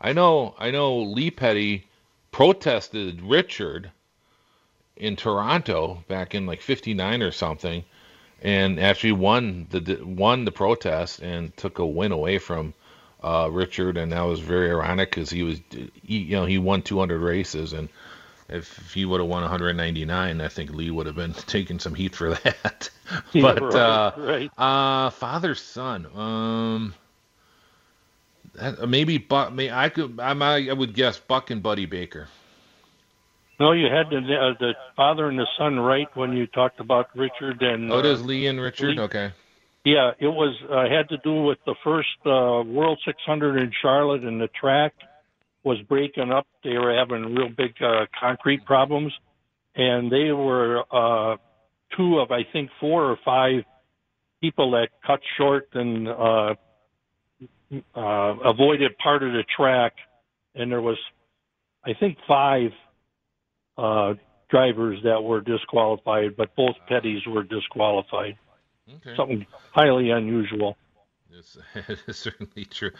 [0.00, 1.86] I know I know Lee Petty
[2.30, 3.90] protested Richard
[4.96, 7.84] in Toronto back in like 59 or something
[8.42, 12.74] and actually won the won the protest and took a win away from
[13.24, 16.82] uh, Richard and that was very ironic cuz he was he, you know he won
[16.82, 17.88] 200 races and
[18.48, 22.14] if he would have won 199 I think Lee would have been taking some heat
[22.14, 22.90] for that
[23.32, 24.50] Yeah, but right, uh right.
[24.58, 26.06] uh, father son.
[26.14, 26.94] Um,
[28.54, 29.52] that, maybe Buck.
[29.52, 30.18] May I could.
[30.20, 30.68] I might.
[30.68, 32.28] I would guess Buck and Buddy Baker.
[33.60, 37.08] No, you had the uh, the father and the son right when you talked about
[37.14, 37.90] Richard and.
[37.92, 38.96] Oh, uh, does Lee and Richard?
[38.96, 39.00] Lee.
[39.00, 39.32] Okay.
[39.84, 44.24] Yeah, it was uh, had to do with the first uh, World 600 in Charlotte,
[44.24, 44.94] and the track
[45.62, 46.46] was breaking up.
[46.62, 49.12] They were having real big uh, concrete problems,
[49.76, 51.36] and they were uh,
[51.96, 53.64] two of I think four or five
[54.40, 56.54] people that cut short and uh,
[57.94, 59.92] uh, avoided part of the track,
[60.54, 60.98] and there was
[61.84, 62.70] I think five
[63.76, 64.14] uh,
[64.48, 68.38] drivers that were disqualified, but both Petties were disqualified
[68.88, 69.16] Okay.
[69.16, 70.76] something highly unusual.
[71.36, 71.56] It's,
[71.88, 72.92] it is certainly true.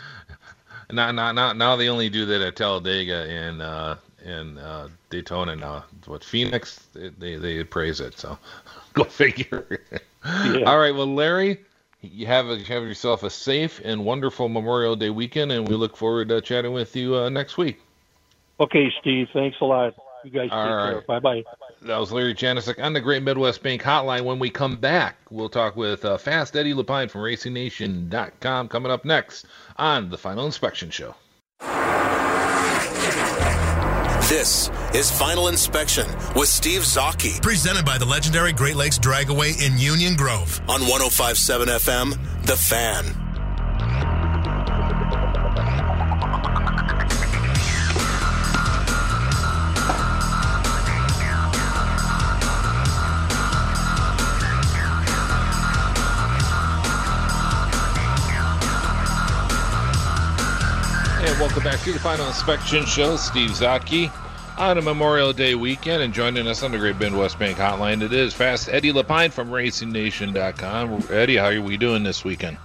[0.91, 5.57] Now, now, now, now they only do that at Talladega and uh, and uh, Daytona
[5.57, 5.85] now.
[6.07, 6.81] What Phoenix?
[6.95, 8.19] They, they praise it.
[8.19, 8.39] So
[8.95, 9.81] go figure.
[10.25, 10.95] All right.
[10.95, 11.61] Well, Larry,
[12.01, 15.97] you have a, have yourself a safe and wonderful Memorial Day weekend, and we look
[15.97, 17.81] forward to chatting with you uh, next week.
[18.61, 19.95] Okay, Steve, thanks a lot.
[20.23, 21.01] You guys take All care.
[21.07, 21.43] Bye bye.
[21.85, 24.25] That was Larry Janicek on the Great Midwest Bank Hotline.
[24.25, 29.05] When we come back, we'll talk with uh, Fast Eddie LePine from RacingNation.com coming up
[29.05, 29.45] next
[29.77, 31.15] on the Final Inspection Show.
[34.29, 39.79] This is Final Inspection with Steve Zautke Presented by the legendary Great Lakes Dragaway in
[39.79, 40.61] Union Grove.
[40.67, 43.24] on 1057 FM, The Fan.
[61.55, 63.15] Welcome back to the Final Inspection Show.
[63.15, 64.11] Steve Zautke
[64.59, 68.13] on a Memorial Day weekend, and joining us on the Great Midwest Bank Hotline, it
[68.13, 71.05] is Fast Eddie LePine from RacingNation.com.
[71.11, 72.57] Eddie, how are we doing this weekend?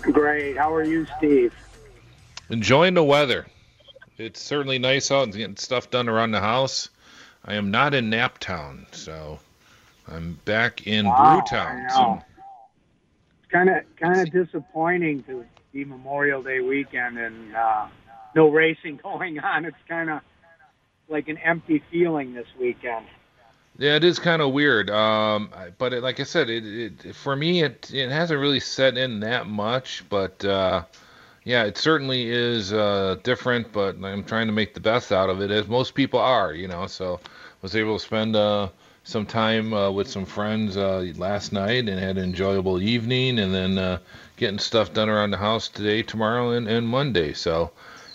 [0.00, 0.56] Great.
[0.56, 1.52] How are you, Steve?
[2.48, 3.44] Enjoying the weather.
[4.16, 6.88] It's certainly nice out and getting stuff done around the house.
[7.44, 9.38] I am not in Naptown, so
[10.08, 11.90] I'm back in Wow, Brewtown.
[11.90, 12.22] So.
[13.42, 15.44] It's kind of kind of disappointing to
[15.74, 17.88] be Memorial Day weekend and uh,
[18.36, 19.64] no racing going on.
[19.64, 20.20] It's kind of
[21.08, 23.04] like an empty feeling this weekend.
[23.76, 24.88] Yeah, it is kind of weird.
[24.88, 26.64] Um, but it, like I said, it,
[27.04, 30.04] it for me it it hasn't really set in that much.
[30.08, 30.84] But uh,
[31.42, 33.72] yeah, it certainly is uh, different.
[33.72, 36.54] But I'm trying to make the best out of it, as most people are.
[36.54, 37.18] You know, so
[37.62, 38.68] was able to spend uh,
[39.02, 43.52] some time uh, with some friends uh, last night and had an enjoyable evening, and
[43.52, 43.98] then uh,
[44.36, 47.32] getting stuff done around the house today, tomorrow, and, and Monday.
[47.32, 47.70] So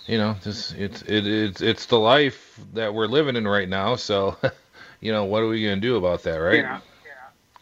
[0.06, 3.96] you know, just it's it, it's it's the life that we're living in right now.
[3.96, 4.36] So.
[5.00, 6.56] you know, what are we going to do about that, right?
[6.56, 6.80] Yeah.
[7.04, 7.10] yeah.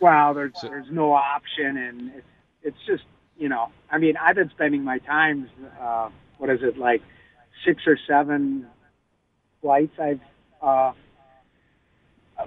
[0.00, 2.26] Well, there's so, there's no option, and it's
[2.62, 3.04] it's just
[3.38, 5.48] you know, I mean, I've been spending my times,
[5.80, 7.02] uh, what is it like,
[7.64, 8.66] six or seven
[9.62, 10.20] flights I've
[10.60, 10.92] uh,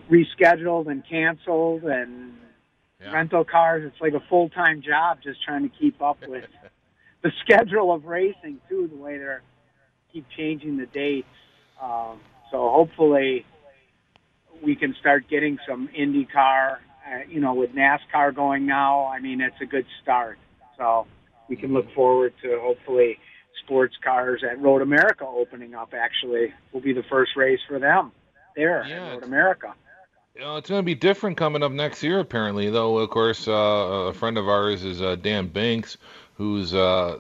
[0.10, 2.34] rescheduled and canceled, and
[3.02, 3.12] yeah.
[3.12, 3.84] rental cars.
[3.86, 6.46] It's like a full time job just trying to keep up with
[7.24, 8.90] the schedule of racing too.
[8.92, 9.42] The way they're
[10.12, 11.28] keep changing the dates.
[11.82, 12.20] Um,
[12.52, 13.46] so hopefully
[14.64, 16.78] we can start getting some IndyCar.
[17.04, 20.38] Uh, you know, with NASCAR going now, I mean, it's a good start.
[20.78, 21.08] So
[21.50, 23.18] we can look forward to hopefully
[23.64, 25.94] sports cars at Road America opening up.
[25.94, 28.12] Actually, will be the first race for them
[28.56, 29.74] there yeah, at Road America.
[30.36, 32.70] You know, it's going to be different coming up next year, apparently.
[32.70, 35.98] Though, of course, uh, a friend of ours is uh, Dan Binks,
[36.36, 37.18] who's uh,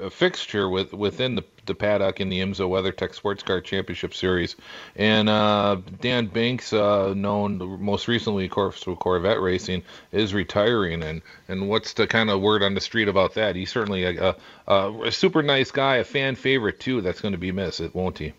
[0.00, 4.56] a fixture with within the, the paddock in the IMSA WeatherTech Sports Car Championship Series.
[4.96, 11.02] And uh, Dan Binks, uh, known most recently, of course, with Corvette racing, is retiring.
[11.02, 13.54] And, and what's the kind of word on the street about that?
[13.54, 14.34] He's certainly a,
[14.66, 18.16] a, a super nice guy, a fan favorite, too, that's going to be missed, won't
[18.16, 18.32] he?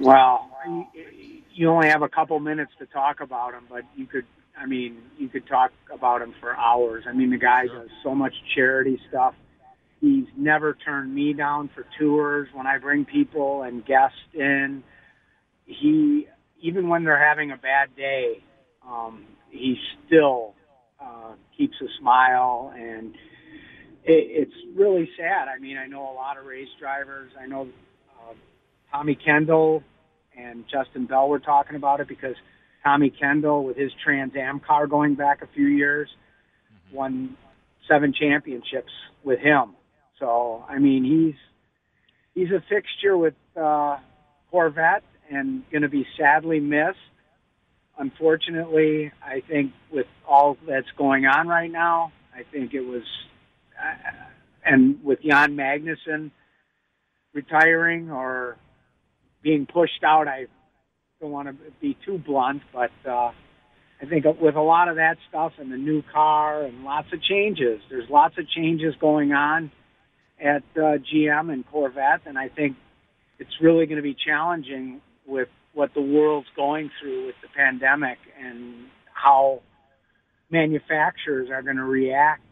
[0.00, 0.50] Well,
[1.60, 4.24] you only have a couple minutes to talk about him, but you could
[4.58, 7.04] I mean, you could talk about him for hours.
[7.08, 7.80] I mean, the guy sure.
[7.80, 9.34] does so much charity stuff.
[10.00, 14.82] He's never turned me down for tours when I bring people and guests in.
[15.66, 16.26] He,
[16.60, 18.42] even when they're having a bad day,
[18.86, 20.54] um, he still
[21.00, 23.14] uh, keeps a smile, and
[24.04, 25.48] it, it's really sad.
[25.48, 27.32] I mean, I know a lot of race drivers.
[27.40, 27.68] I know
[28.18, 28.34] uh,
[28.90, 29.84] Tommy Kendall
[30.40, 32.36] and Justin Bell were talking about it because
[32.82, 36.96] Tommy Kendall with his Trans Am car going back a few years, mm-hmm.
[36.96, 37.36] won
[37.88, 39.74] seven championships with him.
[40.18, 41.34] So I mean, he's
[42.34, 43.98] he's a fixture with uh,
[44.50, 46.98] Corvette and going to be sadly missed.
[47.98, 53.02] Unfortunately, I think with all that's going on right now, I think it was,
[53.78, 54.10] uh,
[54.64, 56.30] and with Jan Magnussen
[57.34, 58.56] retiring or
[59.42, 60.46] being pushed out, I
[61.20, 63.32] don't want to be too blunt, but uh,
[64.02, 67.22] I think with a lot of that stuff and the new car and lots of
[67.22, 69.70] changes, there's lots of changes going on
[70.40, 72.76] at uh, GM and Corvette, and I think
[73.38, 78.18] it's really going to be challenging with what the world's going through with the pandemic
[78.42, 79.60] and how
[80.50, 82.42] manufacturers are going to react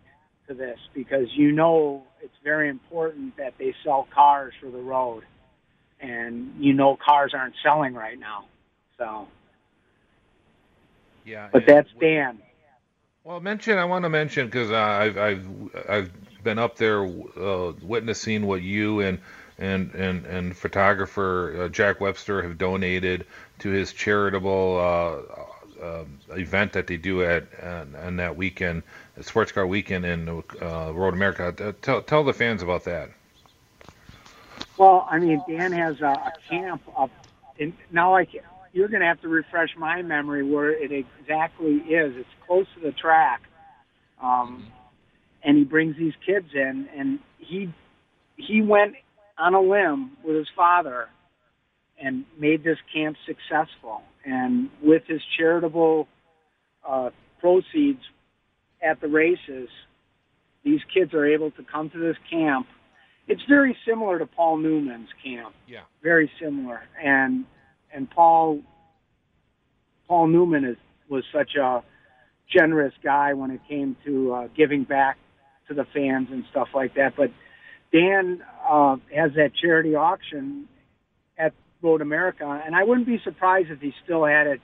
[0.48, 5.24] to this because you know it's very important that they sell cars for the road
[6.00, 8.44] and you know cars aren't selling right now
[8.98, 9.28] so,
[11.24, 12.38] yeah, but that's Dan.
[13.22, 15.46] Well, mention I want to mention because uh, I've I've
[15.88, 19.20] I've been up there uh, witnessing what you and
[19.58, 23.26] and and and photographer uh, Jack Webster have donated
[23.60, 28.82] to his charitable uh, uh, event that they do at on that weekend,
[29.20, 31.74] Sports Car Weekend in uh, Road America.
[31.82, 33.10] Tell tell the fans about that.
[34.78, 37.10] Well, I mean, Dan has a, a camp up
[37.58, 38.14] in now.
[38.14, 38.26] I
[38.72, 42.14] you're going to have to refresh my memory where it exactly is.
[42.16, 43.42] It's close to the track,
[44.22, 44.68] um,
[45.42, 47.72] and he brings these kids in, and he
[48.36, 48.94] he went
[49.36, 51.08] on a limb with his father
[52.00, 54.02] and made this camp successful.
[54.24, 56.06] And with his charitable
[56.88, 57.10] uh,
[57.40, 58.02] proceeds
[58.82, 59.68] at the races,
[60.64, 62.66] these kids are able to come to this camp.
[63.28, 65.54] It's very similar to Paul Newman's camp.
[65.66, 65.82] Yeah.
[66.02, 66.80] Very similar.
[67.02, 67.44] And
[67.92, 68.60] and Paul
[70.08, 70.76] Paul Newman is
[71.08, 71.82] was such a
[72.50, 75.18] generous guy when it came to uh, giving back
[75.68, 77.14] to the fans and stuff like that.
[77.16, 77.30] But
[77.92, 80.66] Dan uh, has that charity auction
[81.38, 81.52] at
[81.82, 84.60] Road America, and I wouldn't be surprised if he still had it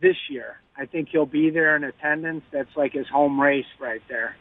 [0.00, 0.56] this year.
[0.76, 2.42] I think he'll be there in attendance.
[2.52, 4.36] That's like his home race right there,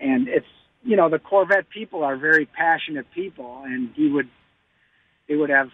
[0.00, 0.46] and it's
[0.82, 4.28] you know the Corvette people are very passionate people, and he would
[5.28, 5.70] they would have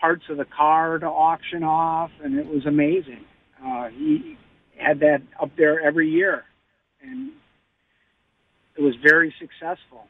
[0.00, 3.24] parts of the car to auction off, and it was amazing.
[3.64, 4.36] Uh, he
[4.76, 6.44] had that up there every year,
[7.02, 7.32] and
[8.76, 10.06] it was very successful.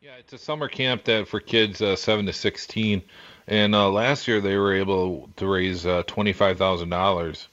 [0.00, 3.02] Yeah, it's a summer camp that for kids uh, seven to sixteen,
[3.46, 7.48] and uh, last year they were able to raise uh, twenty five thousand dollars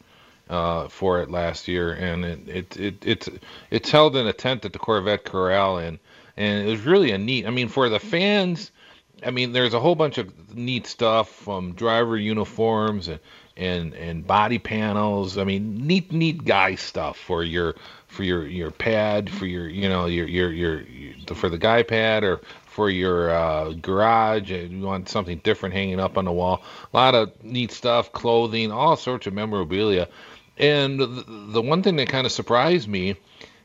[0.52, 3.30] uh, for it last year, and it, it, it it's
[3.72, 5.98] it's held in a tent at the Corvette Corral, and
[6.36, 7.48] and it was really a neat.
[7.48, 8.70] I mean, for the fans,
[9.26, 13.20] I mean, there's a whole bunch of neat stuff from driver uniforms and
[13.56, 15.38] and and body panels.
[15.38, 17.76] I mean, neat neat guy stuff for your
[18.08, 20.84] for your your pad for your you know your your your,
[21.34, 26.00] for the guy pad or for your uh, garage and you want something different hanging
[26.00, 26.64] up on the wall.
[26.94, 30.08] A lot of neat stuff, clothing, all sorts of memorabilia.
[30.62, 33.16] And the, one thing that kind of surprised me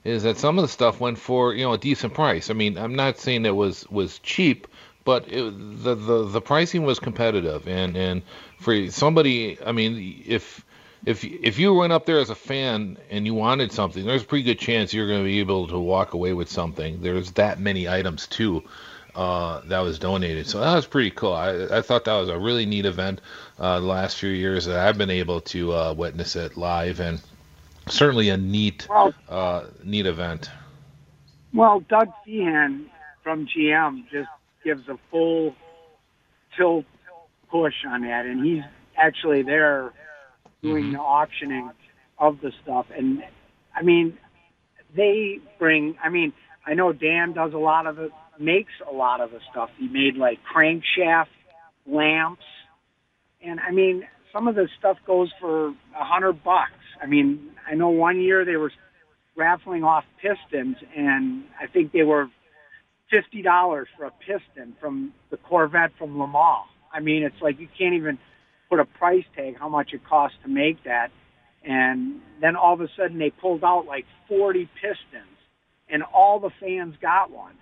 [0.03, 2.49] is that some of the stuff went for you know a decent price.
[2.49, 4.66] I mean, I'm not saying it was was cheap,
[5.05, 7.68] but it, the the the pricing was competitive.
[7.68, 8.22] And and
[8.59, 10.64] for somebody, I mean, if
[11.05, 14.26] if if you went up there as a fan and you wanted something, there's a
[14.26, 17.03] pretty good chance you're going to be able to walk away with something.
[17.03, 18.64] There's that many items too
[19.17, 21.33] uh, that was donated, so that was pretty cool.
[21.33, 23.21] I I thought that was a really neat event
[23.59, 27.21] uh, the last few years that I've been able to uh, witness it live, and
[27.89, 30.51] certainly a neat, well, uh, neat event.
[31.55, 32.85] Well, Doug Fehan
[33.23, 34.29] from GM just
[34.62, 35.55] gives a full
[36.57, 36.85] tilt
[37.51, 38.64] push on that, and he's
[38.97, 39.93] actually there
[40.62, 40.93] doing mm-hmm.
[40.93, 41.71] the auctioning
[42.19, 42.87] of the stuff.
[42.95, 43.23] And
[43.75, 44.19] I mean,
[44.95, 45.97] they bring.
[46.03, 46.35] I mean,
[46.67, 49.70] I know Dan does a lot of it, makes a lot of the stuff.
[49.78, 51.26] He made like crankshaft
[51.87, 52.43] lamps
[53.47, 55.74] and I mean, some of the stuff goes for a
[56.05, 56.72] hundred bucks.
[57.03, 58.72] I mean, I know one year they were
[59.37, 62.28] raffling off pistons, and I think they were
[63.11, 66.68] fifty dollars for a piston from the Corvette from Le Mans.
[66.93, 68.18] I mean, it's like you can't even
[68.68, 71.09] put a price tag how much it costs to make that.
[71.64, 75.37] And then all of a sudden they pulled out like 40 pistons,
[75.89, 77.55] and all the fans got one,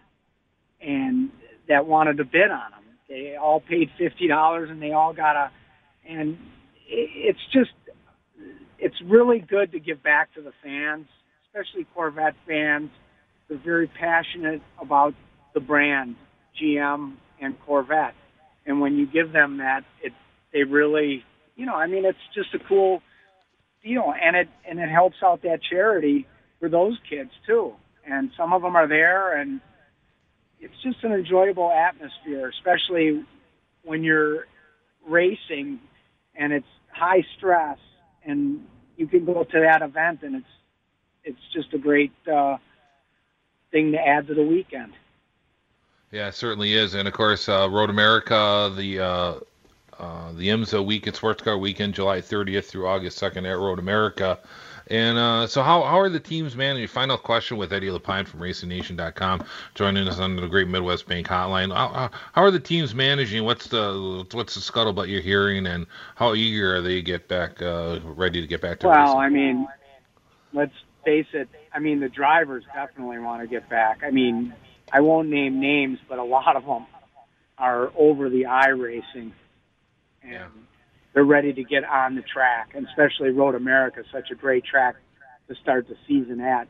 [0.84, 1.30] and
[1.68, 2.82] that wanted to bid on them.
[3.08, 5.50] They all paid fifty dollars, and they all got a
[6.08, 6.38] and
[6.86, 7.70] it's just
[8.78, 11.06] it's really good to give back to the fans,
[11.46, 12.90] especially Corvette fans.
[13.48, 15.14] They're very passionate about
[15.54, 16.16] the brand
[16.60, 18.14] GM and Corvette,
[18.66, 20.12] and when you give them that, it
[20.52, 21.24] they really,
[21.56, 23.02] you know, I mean, it's just a cool
[23.82, 26.26] deal, and it and it helps out that charity
[26.60, 27.72] for those kids too.
[28.06, 29.60] And some of them are there, and
[30.64, 33.22] it's just an enjoyable atmosphere, especially
[33.82, 34.46] when you're
[35.06, 35.78] racing
[36.34, 37.78] and it's high stress,
[38.24, 40.46] and you can go to that event, and it's
[41.24, 42.56] it's just a great uh,
[43.70, 44.92] thing to add to the weekend.
[46.10, 49.34] Yeah, it certainly is, and of course, uh, Road America, the uh,
[49.98, 54.38] uh, the IMSA Weekend Sports Car Weekend, July 30th through August 2nd at Road America.
[54.88, 56.86] And uh, so, how, how are the teams managing?
[56.88, 61.74] Final question with Edde LePine from RacingNation.com, joining us on the Great Midwest Bank Hotline.
[61.74, 63.44] How, how are the teams managing?
[63.44, 67.62] What's the what's the scuttlebutt you're hearing, and how eager are they to get back,
[67.62, 68.88] uh, ready to get back to?
[68.88, 69.02] Racing?
[69.02, 69.24] Well, racing?
[69.24, 69.68] I mean,
[70.52, 70.74] let's
[71.04, 71.48] face it.
[71.72, 74.02] I mean, the drivers definitely want to get back.
[74.04, 74.52] I mean,
[74.92, 76.86] I won't name names, but a lot of them
[77.56, 79.32] are over the eye racing,
[80.22, 80.32] and.
[80.32, 80.46] Yeah
[81.14, 84.96] they're ready to get on the track, and especially Road America, such a great track
[85.48, 86.68] to start the season at.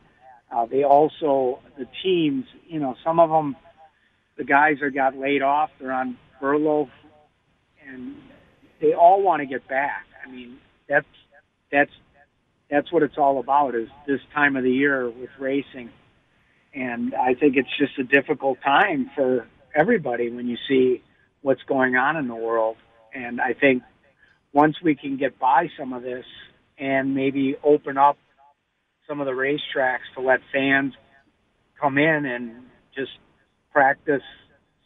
[0.51, 3.55] Uh, they also, the teams, you know, some of them,
[4.37, 5.71] the guys are got laid off.
[5.79, 6.89] They're on furlough,
[7.87, 8.15] and
[8.79, 10.05] they all want to get back.
[10.25, 11.07] I mean, that's
[11.71, 11.91] that's
[12.69, 13.73] that's what it's all about.
[13.73, 15.89] Is this time of the year with racing,
[16.73, 21.01] and I think it's just a difficult time for everybody when you see
[21.41, 22.77] what's going on in the world.
[23.13, 23.83] And I think
[24.55, 26.25] once we can get by some of this
[26.79, 28.17] and maybe open up
[29.07, 30.93] some of the racetracks to let fans
[31.79, 32.63] come in and
[32.95, 33.11] just
[33.71, 34.23] practice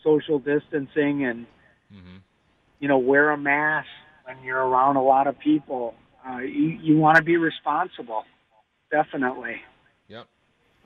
[0.03, 1.45] social distancing and
[1.93, 2.17] mm-hmm.
[2.79, 3.87] you know wear a mask
[4.25, 5.93] when you're around a lot of people.
[6.27, 8.23] Uh, you you want to be responsible,
[8.91, 9.57] definitely.
[10.07, 10.25] Yep.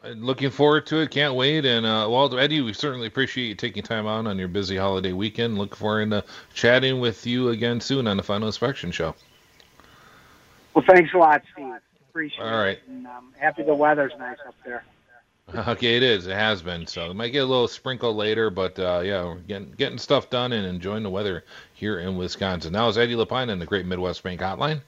[0.04, 1.12] Looking forward to it.
[1.12, 1.66] Can't wait.
[1.66, 5.14] And uh, Walter Eddie, we certainly appreciate you taking time out on your busy holiday
[5.14, 5.58] weekend.
[5.58, 9.16] Look forward to chatting with you again soon on the Final Inspection Show.
[10.74, 11.76] Well, thanks a lot, Steve.
[12.10, 12.78] Appreciate All right.
[12.78, 12.84] it.
[12.88, 14.84] And um, happy the weather's nice up there.
[15.56, 16.26] Okay, it is.
[16.26, 16.88] It has been.
[16.88, 20.30] So it might get a little sprinkle later, but uh, yeah, we're getting getting stuff
[20.30, 21.44] done and enjoying the weather
[21.74, 22.72] here in Wisconsin.
[22.72, 24.82] Now is Edde LePine in the Great Midwest Bank Hotline.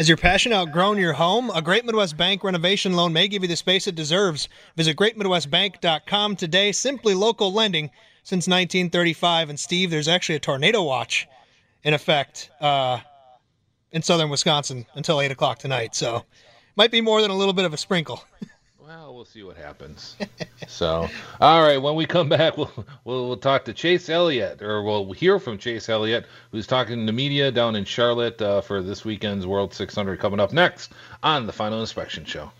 [0.00, 1.50] Has your passion outgrown your home?
[1.50, 4.48] A Great Midwest Bank renovation loan may give you the space it deserves.
[4.74, 6.72] Visit greatmidwestbank.com today.
[6.72, 7.90] Simply local lending
[8.22, 9.50] since 1935.
[9.50, 11.28] And Steve, there's actually a tornado watch
[11.84, 13.00] in effect uh,
[13.92, 15.94] in southern Wisconsin until 8 o'clock tonight.
[15.94, 16.24] So
[16.76, 18.24] might be more than a little bit of a sprinkle.
[18.90, 20.16] well, we'll see what happens.
[20.66, 21.08] so,
[21.40, 22.72] all right, when we come back, we'll,
[23.04, 27.12] we'll we'll talk to Chase Elliott, or we'll hear from Chase Elliott, who's talking to
[27.12, 31.52] media down in Charlotte uh, for this weekend's World 600 coming up next on the
[31.52, 32.50] Final Inspection Show.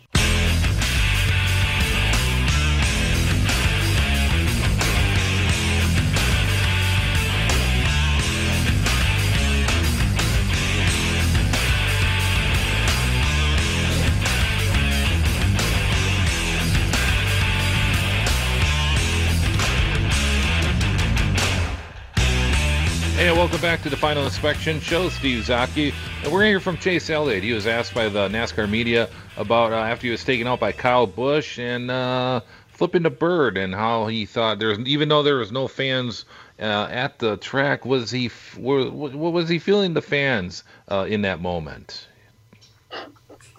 [23.71, 25.09] Back to the Final Inspection Show.
[25.11, 25.95] Steve Zautke.
[26.25, 27.45] And we're hear from Chase Elliott.
[27.45, 30.73] He was asked by the NASCAR media about uh, after he was taken out by
[30.73, 35.37] Kyle Busch and uh, flipping the bird and how he thought there's even though there
[35.37, 36.25] was no fans
[36.59, 41.41] uh, at the track, was he what was he feeling the fans uh, in that
[41.41, 42.09] moment?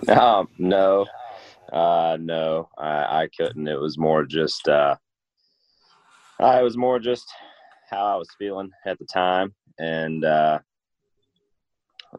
[0.10, 1.06] Um, no,
[1.72, 3.66] uh, no, I, I couldn't.
[3.66, 4.98] It was more just uh,
[6.38, 7.32] I was more just
[7.90, 10.60] how I was feeling at the time, and uh,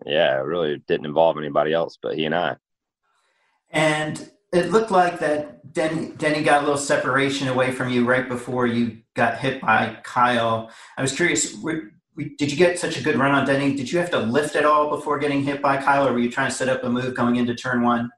[0.06, 2.56] yeah, it really didn't involve anybody else but he and I.
[3.70, 8.28] And it looked like that Denny, Denny got a little separation away from you right
[8.28, 10.70] before you got hit by Kyle.
[10.98, 13.74] I was curious, were, did you get such a good run on Denny?
[13.74, 16.30] Did you have to lift at all before getting hit by Kyle, or were you
[16.30, 18.10] trying to set up a move coming into turn one?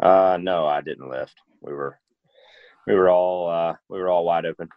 [0.00, 1.34] Uh, no, I didn't lift.
[1.60, 1.98] We were
[2.86, 4.68] we were all uh, we were all wide open.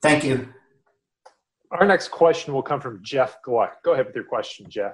[0.00, 0.48] Thank you.
[1.72, 3.82] Our next question will come from Jeff Gluck.
[3.82, 4.92] Go ahead with your question, Jeff.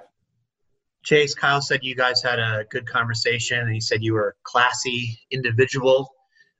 [1.03, 4.33] Chase, Kyle said you guys had a good conversation, and he said you were a
[4.43, 6.09] classy individual.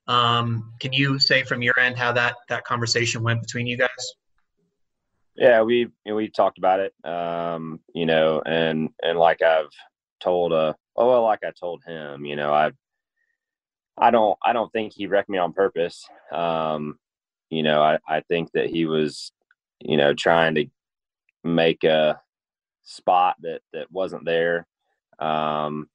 [0.08, 4.14] Um, can you say from your end how that that conversation went between you guys?
[5.36, 9.72] Yeah, we you know, we talked about it, um, you know, and and like I've
[10.20, 12.72] told uh oh well, like I told him, you know, I
[13.98, 16.06] I don't I don't think he wrecked me on purpose.
[16.32, 16.98] Um,
[17.50, 19.32] you know, I, I think that he was,
[19.82, 20.66] you know, trying to
[21.44, 22.20] make a
[22.84, 24.68] spot that, that wasn't there.
[25.20, 25.90] Um,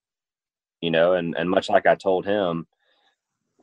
[0.80, 2.66] you know, and, and much like I told him,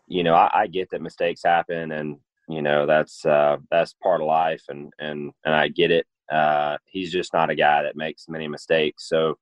[0.07, 2.17] you know, I, I get that mistakes happen and,
[2.49, 6.05] you know, that's, uh, that's part of life and, and, and I get it.
[6.31, 9.07] Uh, he's just not a guy that makes many mistakes.
[9.07, 9.37] So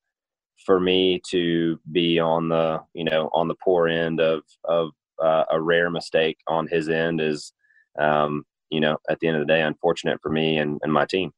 [0.65, 4.91] for me to be on the, you know, on the poor end of, of,
[5.23, 7.53] uh, a rare mistake on his end is,
[7.97, 11.05] um, you know, at the end of the day, unfortunate for me and, and my
[11.05, 11.31] team.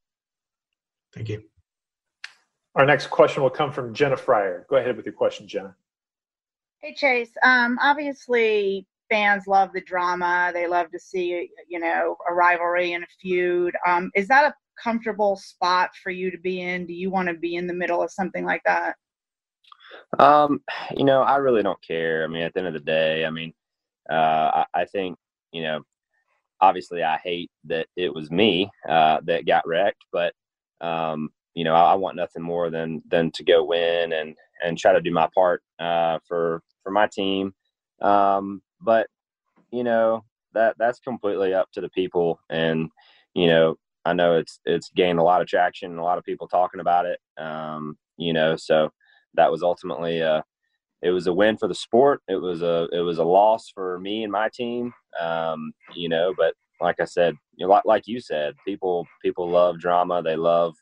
[1.13, 1.43] Thank you.
[2.75, 4.65] Our next question will come from Jenna Fryer.
[4.69, 5.75] Go ahead with your question, Jenna.
[6.79, 7.31] Hey, Chase.
[7.43, 10.51] Um, obviously, fans love the drama.
[10.53, 13.75] They love to see, you know, a rivalry and a feud.
[13.85, 16.87] Um, is that a comfortable spot for you to be in?
[16.87, 18.95] Do you want to be in the middle of something like that?
[20.17, 20.61] Um,
[20.95, 22.23] you know, I really don't care.
[22.23, 23.53] I mean, at the end of the day, I mean,
[24.09, 25.17] uh, I, I think,
[25.51, 25.81] you know,
[26.61, 30.33] obviously I hate that it was me uh, that got wrecked, but
[30.81, 34.77] um, you know I, I, want nothing more than than to go win and and
[34.77, 37.53] try to do my part uh, for for my team.
[38.01, 39.07] Um, but
[39.71, 42.89] you know that that's completely up to the people, and
[43.33, 46.23] you know I know it's it's gained a lot of traction and a lot of
[46.23, 47.19] people talking about it.
[47.37, 48.89] Um, you know, so
[49.35, 50.43] that was ultimately a
[51.01, 52.21] it was a win for the sport.
[52.27, 54.93] It was a it was a loss for me and my team.
[55.19, 59.49] Um, you know, but like I said, you know, like, like you said, people people
[59.49, 60.21] love drama.
[60.21, 60.75] They love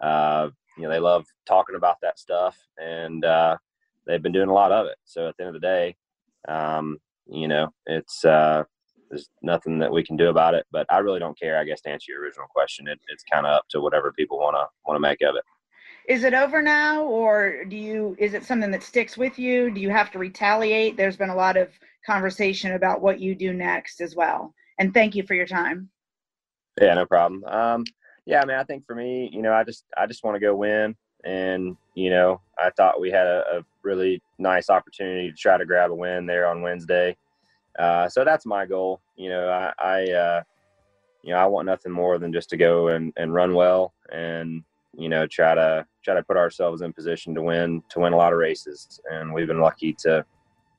[0.00, 3.56] uh, you know they love talking about that stuff, and uh,
[4.06, 4.96] they've been doing a lot of it.
[5.04, 5.96] So at the end of the day,
[6.48, 8.64] um, you know, it's uh,
[9.08, 10.66] there's nothing that we can do about it.
[10.70, 11.58] But I really don't care.
[11.58, 14.38] I guess to answer your original question, it, it's kind of up to whatever people
[14.38, 15.44] want to want to make of it
[16.08, 19.70] is it over now or do you is it something that sticks with you?
[19.70, 20.96] Do you have to retaliate?
[20.96, 21.68] There's been a lot of
[22.04, 24.54] conversation about what you do next as well.
[24.78, 25.88] And thank you for your time.
[26.80, 27.44] Yeah no problem.
[27.44, 27.84] Um
[28.24, 30.40] yeah i mean i think for me you know i just i just want to
[30.40, 30.94] go win.
[31.24, 35.64] And you know i thought we had a, a, really nice opportunity to try to
[35.64, 37.16] grab a win there on wednesday.
[37.78, 39.00] Uh, so that's my goal.
[39.16, 40.42] You know i, I uh,
[41.22, 43.92] you know i want nothing more than just to go and, and run well.
[44.12, 44.62] And
[44.96, 48.16] you know try to try to put ourselves in position to win to win a
[48.16, 49.00] lot of races.
[49.10, 50.24] And we've been lucky to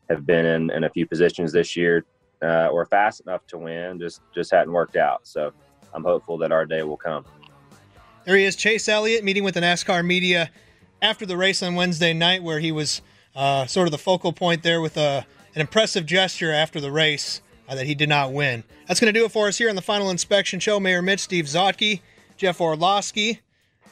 [0.09, 2.05] have been in, in a few positions this year
[2.41, 5.28] uh, or fast enough to win just just hadn't worked out.
[5.28, 5.51] So
[5.93, 7.26] i'm hopeful that our day will come.
[8.26, 10.51] There he is chase elliott meeting with the nascar media
[11.01, 13.01] after the race on wednesday night where he was
[13.36, 17.41] uh, sort of the focal point there with a, an impressive gesture after the race
[17.70, 18.63] uh, that he did not win.
[18.88, 20.80] That's going to do it for us here on the final inspection show.
[20.80, 22.01] Mayor mitch steve Zautke
[22.36, 23.41] jeff orlowski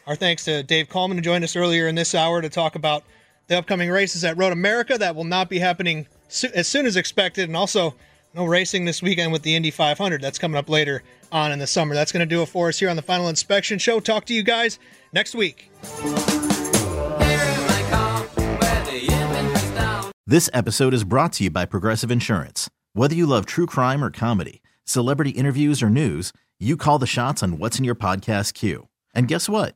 [0.08, 3.04] our thanks to Dave Kallmann, who joined us earlier in this hour to talk about
[3.48, 4.98] the upcoming races at Road America.
[4.98, 7.96] That will not be happening so, as soon as expected, and also
[8.34, 10.22] no racing this weekend with the Indy 500.
[10.22, 11.96] That's coming up later on in the summer.
[11.96, 14.00] That's going to do it for us here on the Final Inspection Show.
[14.00, 14.78] Talk to you guys
[15.14, 15.72] next week.
[20.28, 22.70] This episode is brought to you by Progressive Insurance.
[22.94, 27.44] Whether you love true crime or comedy, celebrity interviews or news, you call the shots
[27.44, 28.88] on what's in your podcast queue.
[29.14, 29.76] And guess what?